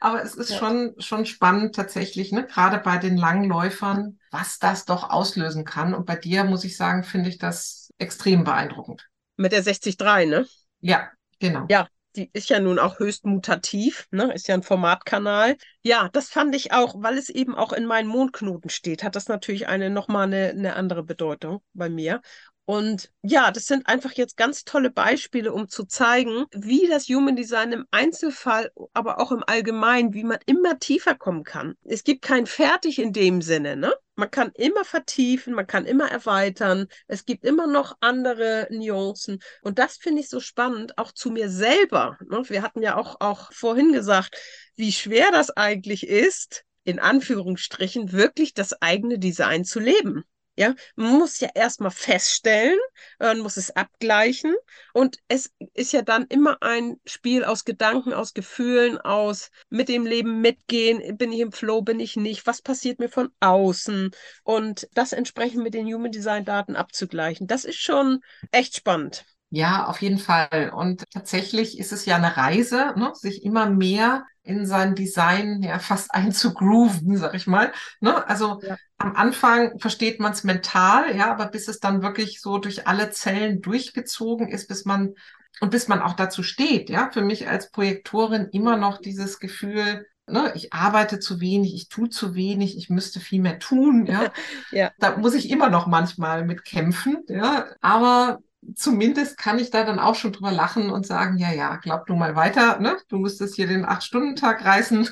Aber 0.00 0.22
es 0.22 0.34
ist 0.34 0.50
ja. 0.50 0.58
schon, 0.58 0.94
schon 0.98 1.26
spannend 1.26 1.74
tatsächlich, 1.74 2.32
ne? 2.32 2.46
gerade 2.46 2.78
bei 2.78 2.98
den 2.98 3.16
Langläufern, 3.16 4.18
was 4.30 4.58
das 4.58 4.84
doch 4.84 5.10
auslösen 5.10 5.64
kann. 5.64 5.94
Und 5.94 6.06
bei 6.06 6.16
dir, 6.16 6.44
muss 6.44 6.64
ich 6.64 6.76
sagen, 6.76 7.04
finde 7.04 7.28
ich 7.28 7.38
das 7.38 7.90
extrem 7.98 8.44
beeindruckend. 8.44 9.08
Mit 9.36 9.52
der 9.52 9.62
63, 9.62 9.96
ne? 10.28 10.46
Ja, 10.80 11.10
genau. 11.38 11.66
Ja, 11.68 11.88
die 12.16 12.30
ist 12.32 12.48
ja 12.48 12.60
nun 12.60 12.78
auch 12.78 12.98
höchst 12.98 13.24
mutativ, 13.26 14.06
ne? 14.10 14.32
ist 14.32 14.48
ja 14.48 14.54
ein 14.54 14.62
Formatkanal. 14.62 15.56
Ja, 15.82 16.08
das 16.12 16.28
fand 16.28 16.54
ich 16.54 16.72
auch, 16.72 16.94
weil 16.98 17.18
es 17.18 17.28
eben 17.28 17.54
auch 17.54 17.72
in 17.72 17.86
meinen 17.86 18.08
Mondknoten 18.08 18.70
steht, 18.70 19.04
hat 19.04 19.16
das 19.16 19.28
natürlich 19.28 19.68
eine 19.68 19.90
nochmal 19.90 20.24
eine, 20.24 20.50
eine 20.50 20.76
andere 20.76 21.02
Bedeutung 21.02 21.62
bei 21.74 21.88
mir. 21.88 22.20
Und 22.66 23.12
ja, 23.22 23.52
das 23.52 23.66
sind 23.66 23.86
einfach 23.86 24.12
jetzt 24.12 24.36
ganz 24.36 24.64
tolle 24.64 24.90
Beispiele, 24.90 25.52
um 25.52 25.68
zu 25.68 25.84
zeigen, 25.84 26.46
wie 26.52 26.88
das 26.88 27.06
Human 27.06 27.36
Design 27.36 27.70
im 27.70 27.86
Einzelfall, 27.92 28.72
aber 28.92 29.20
auch 29.20 29.30
im 29.30 29.44
Allgemeinen, 29.46 30.14
wie 30.14 30.24
man 30.24 30.38
immer 30.46 30.80
tiefer 30.80 31.14
kommen 31.14 31.44
kann. 31.44 31.76
Es 31.84 32.02
gibt 32.02 32.22
kein 32.22 32.46
Fertig 32.46 32.98
in 32.98 33.12
dem 33.12 33.40
Sinne, 33.40 33.76
ne? 33.76 33.94
Man 34.16 34.30
kann 34.30 34.50
immer 34.54 34.84
vertiefen, 34.84 35.54
man 35.54 35.66
kann 35.66 35.84
immer 35.84 36.10
erweitern. 36.10 36.86
Es 37.06 37.24
gibt 37.24 37.44
immer 37.44 37.66
noch 37.66 37.96
andere 38.00 38.66
Nuancen. 38.70 39.40
Und 39.60 39.78
das 39.78 39.98
finde 39.98 40.22
ich 40.22 40.30
so 40.30 40.40
spannend, 40.40 40.96
auch 40.96 41.12
zu 41.12 41.30
mir 41.30 41.50
selber. 41.50 42.16
Ne? 42.26 42.42
Wir 42.48 42.62
hatten 42.62 42.82
ja 42.82 42.96
auch, 42.96 43.20
auch 43.20 43.52
vorhin 43.52 43.92
gesagt, 43.92 44.34
wie 44.74 44.90
schwer 44.90 45.30
das 45.32 45.50
eigentlich 45.50 46.06
ist, 46.06 46.64
in 46.82 46.98
Anführungsstrichen, 46.98 48.12
wirklich 48.12 48.54
das 48.54 48.80
eigene 48.80 49.18
Design 49.18 49.64
zu 49.66 49.80
leben. 49.80 50.24
Ja, 50.58 50.74
man 50.94 51.18
muss 51.18 51.38
ja 51.40 51.48
erstmal 51.54 51.90
feststellen, 51.90 52.78
man 53.18 53.40
muss 53.40 53.58
es 53.58 53.70
abgleichen 53.76 54.54
und 54.94 55.18
es 55.28 55.52
ist 55.74 55.92
ja 55.92 56.00
dann 56.02 56.24
immer 56.28 56.62
ein 56.62 56.98
Spiel 57.04 57.44
aus 57.44 57.64
Gedanken, 57.66 58.14
aus 58.14 58.32
Gefühlen, 58.32 58.98
aus 58.98 59.50
mit 59.68 59.88
dem 59.90 60.06
Leben 60.06 60.40
mitgehen, 60.40 61.16
bin 61.18 61.30
ich 61.32 61.40
im 61.40 61.52
Flow, 61.52 61.82
bin 61.82 62.00
ich 62.00 62.16
nicht, 62.16 62.46
was 62.46 62.62
passiert 62.62 62.98
mir 63.00 63.10
von 63.10 63.30
außen 63.40 64.10
und 64.44 64.88
das 64.94 65.12
entsprechend 65.12 65.62
mit 65.62 65.74
den 65.74 65.86
Human 65.92 66.10
Design 66.12 66.44
Daten 66.46 66.74
abzugleichen. 66.74 67.46
Das 67.46 67.64
ist 67.64 67.76
schon 67.78 68.20
echt 68.50 68.76
spannend. 68.76 69.24
Ja, 69.50 69.86
auf 69.86 70.02
jeden 70.02 70.18
Fall. 70.18 70.72
Und 70.74 71.04
tatsächlich 71.10 71.78
ist 71.78 71.92
es 71.92 72.04
ja 72.04 72.16
eine 72.16 72.36
Reise, 72.36 72.94
ne? 72.96 73.12
sich 73.14 73.44
immer 73.44 73.70
mehr 73.70 74.26
in 74.42 74.66
sein 74.66 74.94
Design 74.94 75.62
ja 75.62 75.78
fast 75.78 76.12
einzugrooven, 76.14 77.16
sag 77.16 77.34
ich 77.34 77.46
mal. 77.46 77.72
Ne? 78.00 78.26
Also 78.28 78.60
ja. 78.62 78.76
am 78.98 79.14
Anfang 79.14 79.78
versteht 79.78 80.20
man 80.20 80.32
es 80.32 80.44
mental, 80.44 81.16
ja, 81.16 81.30
aber 81.30 81.46
bis 81.46 81.68
es 81.68 81.80
dann 81.80 82.02
wirklich 82.02 82.40
so 82.40 82.58
durch 82.58 82.86
alle 82.86 83.10
Zellen 83.10 83.60
durchgezogen 83.62 84.48
ist, 84.48 84.68
bis 84.68 84.84
man 84.84 85.14
und 85.60 85.70
bis 85.70 85.88
man 85.88 86.02
auch 86.02 86.12
dazu 86.12 86.42
steht, 86.42 86.90
ja, 86.90 87.10
für 87.10 87.22
mich 87.22 87.48
als 87.48 87.70
Projektorin 87.70 88.48
immer 88.52 88.76
noch 88.76 88.98
dieses 88.98 89.38
Gefühl, 89.38 90.06
Ne, 90.28 90.50
ich 90.56 90.72
arbeite 90.72 91.20
zu 91.20 91.40
wenig, 91.40 91.72
ich 91.72 91.88
tue 91.88 92.08
zu 92.08 92.34
wenig, 92.34 92.76
ich 92.76 92.90
müsste 92.90 93.20
viel 93.20 93.40
mehr 93.40 93.60
tun, 93.60 94.06
ja. 94.06 94.32
ja. 94.72 94.90
Da 94.98 95.16
muss 95.16 95.34
ich 95.34 95.48
immer 95.50 95.70
noch 95.70 95.86
manchmal 95.86 96.44
mit 96.44 96.64
kämpfen, 96.64 97.18
ja. 97.28 97.66
Aber 97.80 98.40
zumindest 98.74 99.38
kann 99.38 99.58
ich 99.58 99.70
da 99.70 99.84
dann 99.84 99.98
auch 99.98 100.14
schon 100.14 100.32
drüber 100.32 100.52
lachen 100.52 100.90
und 100.90 101.06
sagen, 101.06 101.38
ja, 101.38 101.52
ja, 101.52 101.76
glaub 101.76 102.06
du 102.06 102.14
mal 102.14 102.36
weiter, 102.36 102.78
ne? 102.80 102.96
Du 103.08 103.18
müsstest 103.18 103.54
hier 103.54 103.66
den 103.66 103.84
Acht-Stunden-Tag 103.84 104.64
reißen. 104.64 105.08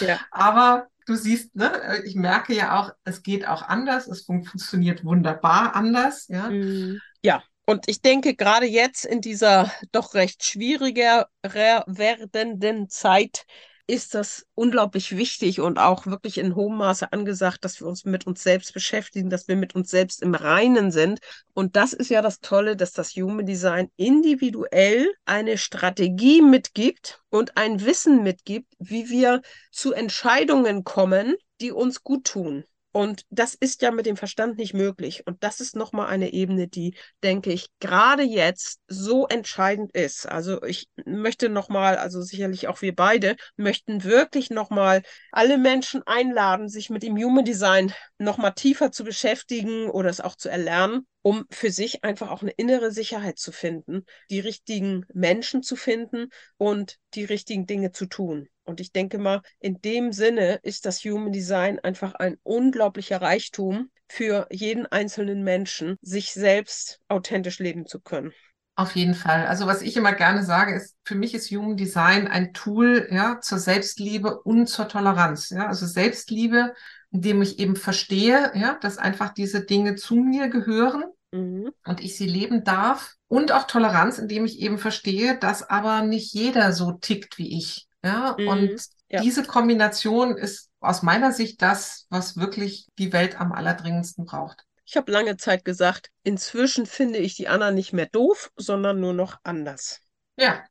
ja. 0.00 0.18
Aber 0.30 0.86
du 1.06 1.14
siehst, 1.14 1.54
ne, 1.54 2.02
ich 2.04 2.14
merke 2.14 2.54
ja 2.54 2.80
auch, 2.80 2.92
es 3.04 3.22
geht 3.22 3.46
auch 3.46 3.62
anders, 3.62 4.06
es 4.06 4.22
funktioniert 4.22 5.04
wunderbar 5.04 5.74
anders, 5.74 6.28
ja. 6.28 6.50
Mhm. 6.50 7.00
Ja. 7.22 7.42
Und 7.68 7.88
ich 7.88 8.00
denke, 8.00 8.34
gerade 8.36 8.66
jetzt 8.66 9.04
in 9.04 9.20
dieser 9.20 9.72
doch 9.90 10.14
recht 10.14 10.44
schwieriger 10.44 11.28
werdenden 11.42 12.88
Zeit 12.88 13.44
ist 13.88 14.14
das 14.14 14.46
unglaublich 14.54 15.16
wichtig 15.16 15.60
und 15.60 15.78
auch 15.78 16.06
wirklich 16.06 16.38
in 16.38 16.56
hohem 16.56 16.76
Maße 16.76 17.12
angesagt, 17.12 17.64
dass 17.64 17.80
wir 17.80 17.86
uns 17.86 18.04
mit 18.04 18.26
uns 18.26 18.42
selbst 18.42 18.74
beschäftigen, 18.74 19.30
dass 19.30 19.46
wir 19.46 19.56
mit 19.56 19.74
uns 19.74 19.90
selbst 19.90 20.22
im 20.22 20.34
Reinen 20.34 20.90
sind. 20.90 21.20
Und 21.54 21.76
das 21.76 21.92
ist 21.92 22.10
ja 22.10 22.20
das 22.20 22.40
Tolle, 22.40 22.76
dass 22.76 22.92
das 22.92 23.10
Human 23.12 23.46
Design 23.46 23.90
individuell 23.96 25.08
eine 25.24 25.56
Strategie 25.56 26.42
mitgibt 26.42 27.20
und 27.28 27.56
ein 27.56 27.84
Wissen 27.84 28.22
mitgibt, 28.22 28.72
wie 28.78 29.08
wir 29.08 29.42
zu 29.70 29.92
Entscheidungen 29.92 30.82
kommen, 30.82 31.36
die 31.60 31.70
uns 31.70 32.02
gut 32.02 32.24
tun. 32.24 32.64
Und 32.96 33.26
das 33.28 33.52
ist 33.52 33.82
ja 33.82 33.90
mit 33.90 34.06
dem 34.06 34.16
Verstand 34.16 34.56
nicht 34.56 34.72
möglich. 34.72 35.26
Und 35.26 35.44
das 35.44 35.60
ist 35.60 35.76
nochmal 35.76 36.06
eine 36.06 36.32
Ebene, 36.32 36.66
die, 36.66 36.96
denke 37.22 37.52
ich, 37.52 37.68
gerade 37.78 38.22
jetzt 38.22 38.80
so 38.88 39.26
entscheidend 39.26 39.94
ist. 39.94 40.26
Also 40.26 40.62
ich 40.62 40.88
möchte 41.04 41.50
nochmal, 41.50 41.98
also 41.98 42.22
sicherlich 42.22 42.68
auch 42.68 42.80
wir 42.80 42.94
beide, 42.94 43.36
möchten 43.56 44.02
wirklich 44.02 44.48
nochmal 44.48 45.02
alle 45.30 45.58
Menschen 45.58 46.04
einladen, 46.06 46.70
sich 46.70 46.88
mit 46.88 47.02
dem 47.02 47.18
Human 47.18 47.44
Design 47.44 47.92
nochmal 48.16 48.54
tiefer 48.54 48.90
zu 48.90 49.04
beschäftigen 49.04 49.90
oder 49.90 50.08
es 50.08 50.22
auch 50.22 50.34
zu 50.34 50.48
erlernen 50.48 51.06
um 51.26 51.44
für 51.50 51.72
sich 51.72 52.04
einfach 52.04 52.30
auch 52.30 52.42
eine 52.42 52.52
innere 52.52 52.92
Sicherheit 52.92 53.36
zu 53.36 53.50
finden, 53.50 54.04
die 54.30 54.38
richtigen 54.38 55.06
Menschen 55.12 55.64
zu 55.64 55.74
finden 55.74 56.28
und 56.56 56.98
die 57.14 57.24
richtigen 57.24 57.66
Dinge 57.66 57.90
zu 57.90 58.06
tun. 58.06 58.48
Und 58.62 58.78
ich 58.78 58.92
denke 58.92 59.18
mal, 59.18 59.42
in 59.58 59.80
dem 59.80 60.12
Sinne 60.12 60.60
ist 60.62 60.86
das 60.86 61.00
Human 61.00 61.32
Design 61.32 61.80
einfach 61.80 62.14
ein 62.14 62.36
unglaublicher 62.44 63.20
Reichtum 63.20 63.90
für 64.08 64.46
jeden 64.52 64.86
einzelnen 64.86 65.42
Menschen, 65.42 65.96
sich 66.00 66.32
selbst 66.32 67.00
authentisch 67.08 67.58
leben 67.58 67.86
zu 67.86 67.98
können. 67.98 68.32
Auf 68.76 68.94
jeden 68.94 69.14
Fall. 69.14 69.46
Also 69.46 69.66
was 69.66 69.82
ich 69.82 69.96
immer 69.96 70.12
gerne 70.12 70.44
sage, 70.44 70.76
ist, 70.76 70.94
für 71.02 71.16
mich 71.16 71.34
ist 71.34 71.50
Human 71.50 71.76
Design 71.76 72.28
ein 72.28 72.52
Tool, 72.52 73.08
ja, 73.10 73.40
zur 73.40 73.58
Selbstliebe 73.58 74.42
und 74.42 74.68
zur 74.68 74.86
Toleranz. 74.86 75.50
Ja, 75.50 75.66
also 75.66 75.86
Selbstliebe, 75.86 76.72
indem 77.10 77.42
ich 77.42 77.58
eben 77.58 77.74
verstehe, 77.74 78.52
ja, 78.54 78.78
dass 78.80 78.98
einfach 78.98 79.34
diese 79.34 79.64
Dinge 79.64 79.96
zu 79.96 80.14
mir 80.14 80.48
gehören 80.50 81.02
mhm. 81.32 81.72
und 81.84 82.00
ich 82.00 82.16
sie 82.16 82.26
leben 82.26 82.64
darf. 82.64 83.14
Und 83.28 83.52
auch 83.52 83.66
Toleranz, 83.66 84.18
indem 84.18 84.44
ich 84.44 84.60
eben 84.60 84.78
verstehe, 84.78 85.38
dass 85.38 85.68
aber 85.68 86.02
nicht 86.02 86.32
jeder 86.32 86.72
so 86.72 86.92
tickt 86.92 87.38
wie 87.38 87.58
ich. 87.58 87.88
Ja, 88.04 88.36
mhm. 88.38 88.48
und 88.48 88.84
ja. 89.08 89.20
diese 89.20 89.44
Kombination 89.44 90.36
ist 90.36 90.70
aus 90.80 91.02
meiner 91.02 91.32
Sicht 91.32 91.60
das, 91.62 92.06
was 92.08 92.36
wirklich 92.36 92.86
die 92.98 93.12
Welt 93.12 93.40
am 93.40 93.52
allerdringendsten 93.52 94.24
braucht. 94.24 94.64
Ich 94.84 94.96
habe 94.96 95.10
lange 95.10 95.36
Zeit 95.36 95.64
gesagt, 95.64 96.10
inzwischen 96.22 96.86
finde 96.86 97.18
ich 97.18 97.34
die 97.34 97.48
Anna 97.48 97.72
nicht 97.72 97.92
mehr 97.92 98.06
doof, 98.06 98.52
sondern 98.56 99.00
nur 99.00 99.14
noch 99.14 99.38
anders. 99.42 100.00
Ja. 100.36 100.64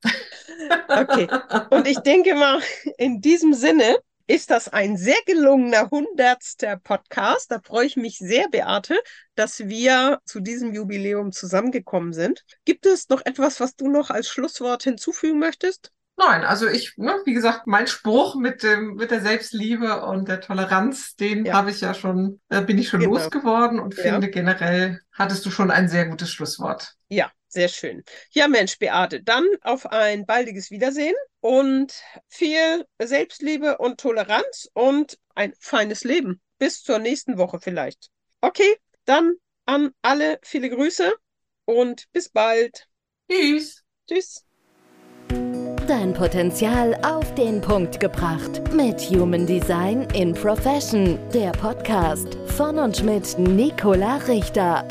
okay. 0.88 1.28
Und 1.70 1.88
ich 1.88 2.00
denke 2.00 2.36
mal, 2.36 2.62
in 2.98 3.20
diesem 3.20 3.54
Sinne 3.54 3.98
ist 4.28 4.50
das 4.50 4.70
ein 4.70 4.98
sehr 4.98 5.18
gelungener 5.26 5.90
hundertster 5.92 6.78
Podcast. 6.78 7.52
Da 7.52 7.60
freue 7.60 7.86
ich 7.86 7.96
mich 7.96 8.18
sehr, 8.18 8.48
Beate, 8.50 8.98
dass 9.36 9.68
wir 9.68 10.20
zu 10.26 10.40
diesem 10.40 10.74
Jubiläum 10.74 11.32
zusammengekommen 11.32 12.14
sind. 12.14 12.44
Gibt 12.66 12.86
es 12.86 13.10
noch 13.10 13.26
etwas, 13.26 13.60
was 13.60 13.76
du 13.76 13.88
noch 13.88 14.10
als 14.10 14.28
Schlusswort 14.28 14.84
hinzufügen 14.84 15.40
möchtest? 15.40 15.92
Nein, 16.18 16.46
also 16.46 16.68
ich, 16.68 16.94
ne, 16.96 17.18
wie 17.26 17.34
gesagt, 17.34 17.68
mein 17.68 17.88
Spruch 17.88 18.36
mit 18.36 18.64
dem, 18.64 18.96
mit 18.96 19.12
der 19.12 19.22
Selbstliebe 19.22 20.06
und 20.06 20.30
der 20.30 20.40
Toleranz, 20.40 21.16
den 21.16 21.46
ja. 21.46 21.54
habe 21.54 21.72
ich 21.72 21.82
ja 21.82 21.94
schon, 21.94 22.40
äh, 22.48 22.62
bin 22.62 22.78
ich 22.78 22.88
schon 22.88 23.02
genau. 23.02 23.16
losgeworden 23.16 23.80
und 23.80 23.98
ja. 23.98 24.04
finde 24.04 24.30
generell 24.30 25.02
hattest 25.12 25.46
du 25.46 25.52
schon 25.52 25.72
ein 25.72 25.90
sehr 25.90 26.08
gutes 26.08 26.32
Schlusswort. 26.32 26.94
Ja, 27.10 27.32
sehr 27.56 27.70
schön. 27.70 28.04
Ja, 28.32 28.48
Mensch, 28.48 28.78
Beate, 28.78 29.24
dann 29.24 29.48
auf 29.62 29.88
ein 29.88 30.26
baldiges 30.28 30.70
Wiedersehen 30.70 31.16
und 31.40 31.94
viel 32.28 32.86
Selbstliebe 33.02 33.80
und 33.80 34.00
Toleranz 34.00 34.70
und 34.74 35.18
ein 35.34 35.54
feines 35.60 36.04
Leben. 36.04 36.42
Bis 36.60 36.84
zur 36.84 37.00
nächsten 37.00 37.38
Woche 37.38 37.60
vielleicht. 37.60 38.12
Okay, 38.42 38.78
dann 39.06 39.36
an 39.66 39.92
alle 40.04 40.40
viele 40.44 40.70
Grüße 40.70 41.14
und 41.66 42.06
bis 42.12 42.30
bald. 42.30 42.88
Tschüss. 43.30 43.84
Tschüss. 44.08 44.46
Dein 45.88 46.14
Potenzial 46.14 46.96
auf 47.04 47.34
den 47.36 47.62
Punkt 47.62 48.00
gebracht. 48.00 48.62
Mit 48.74 49.00
Human 49.02 49.46
Design 49.46 50.08
in 50.14 50.34
Profession. 50.34 51.20
Der 51.32 51.52
Podcast 51.52 52.36
von 52.58 52.80
und 52.80 53.04
mit 53.04 53.38
Nicola 53.38 54.18
Richter. 54.18 54.88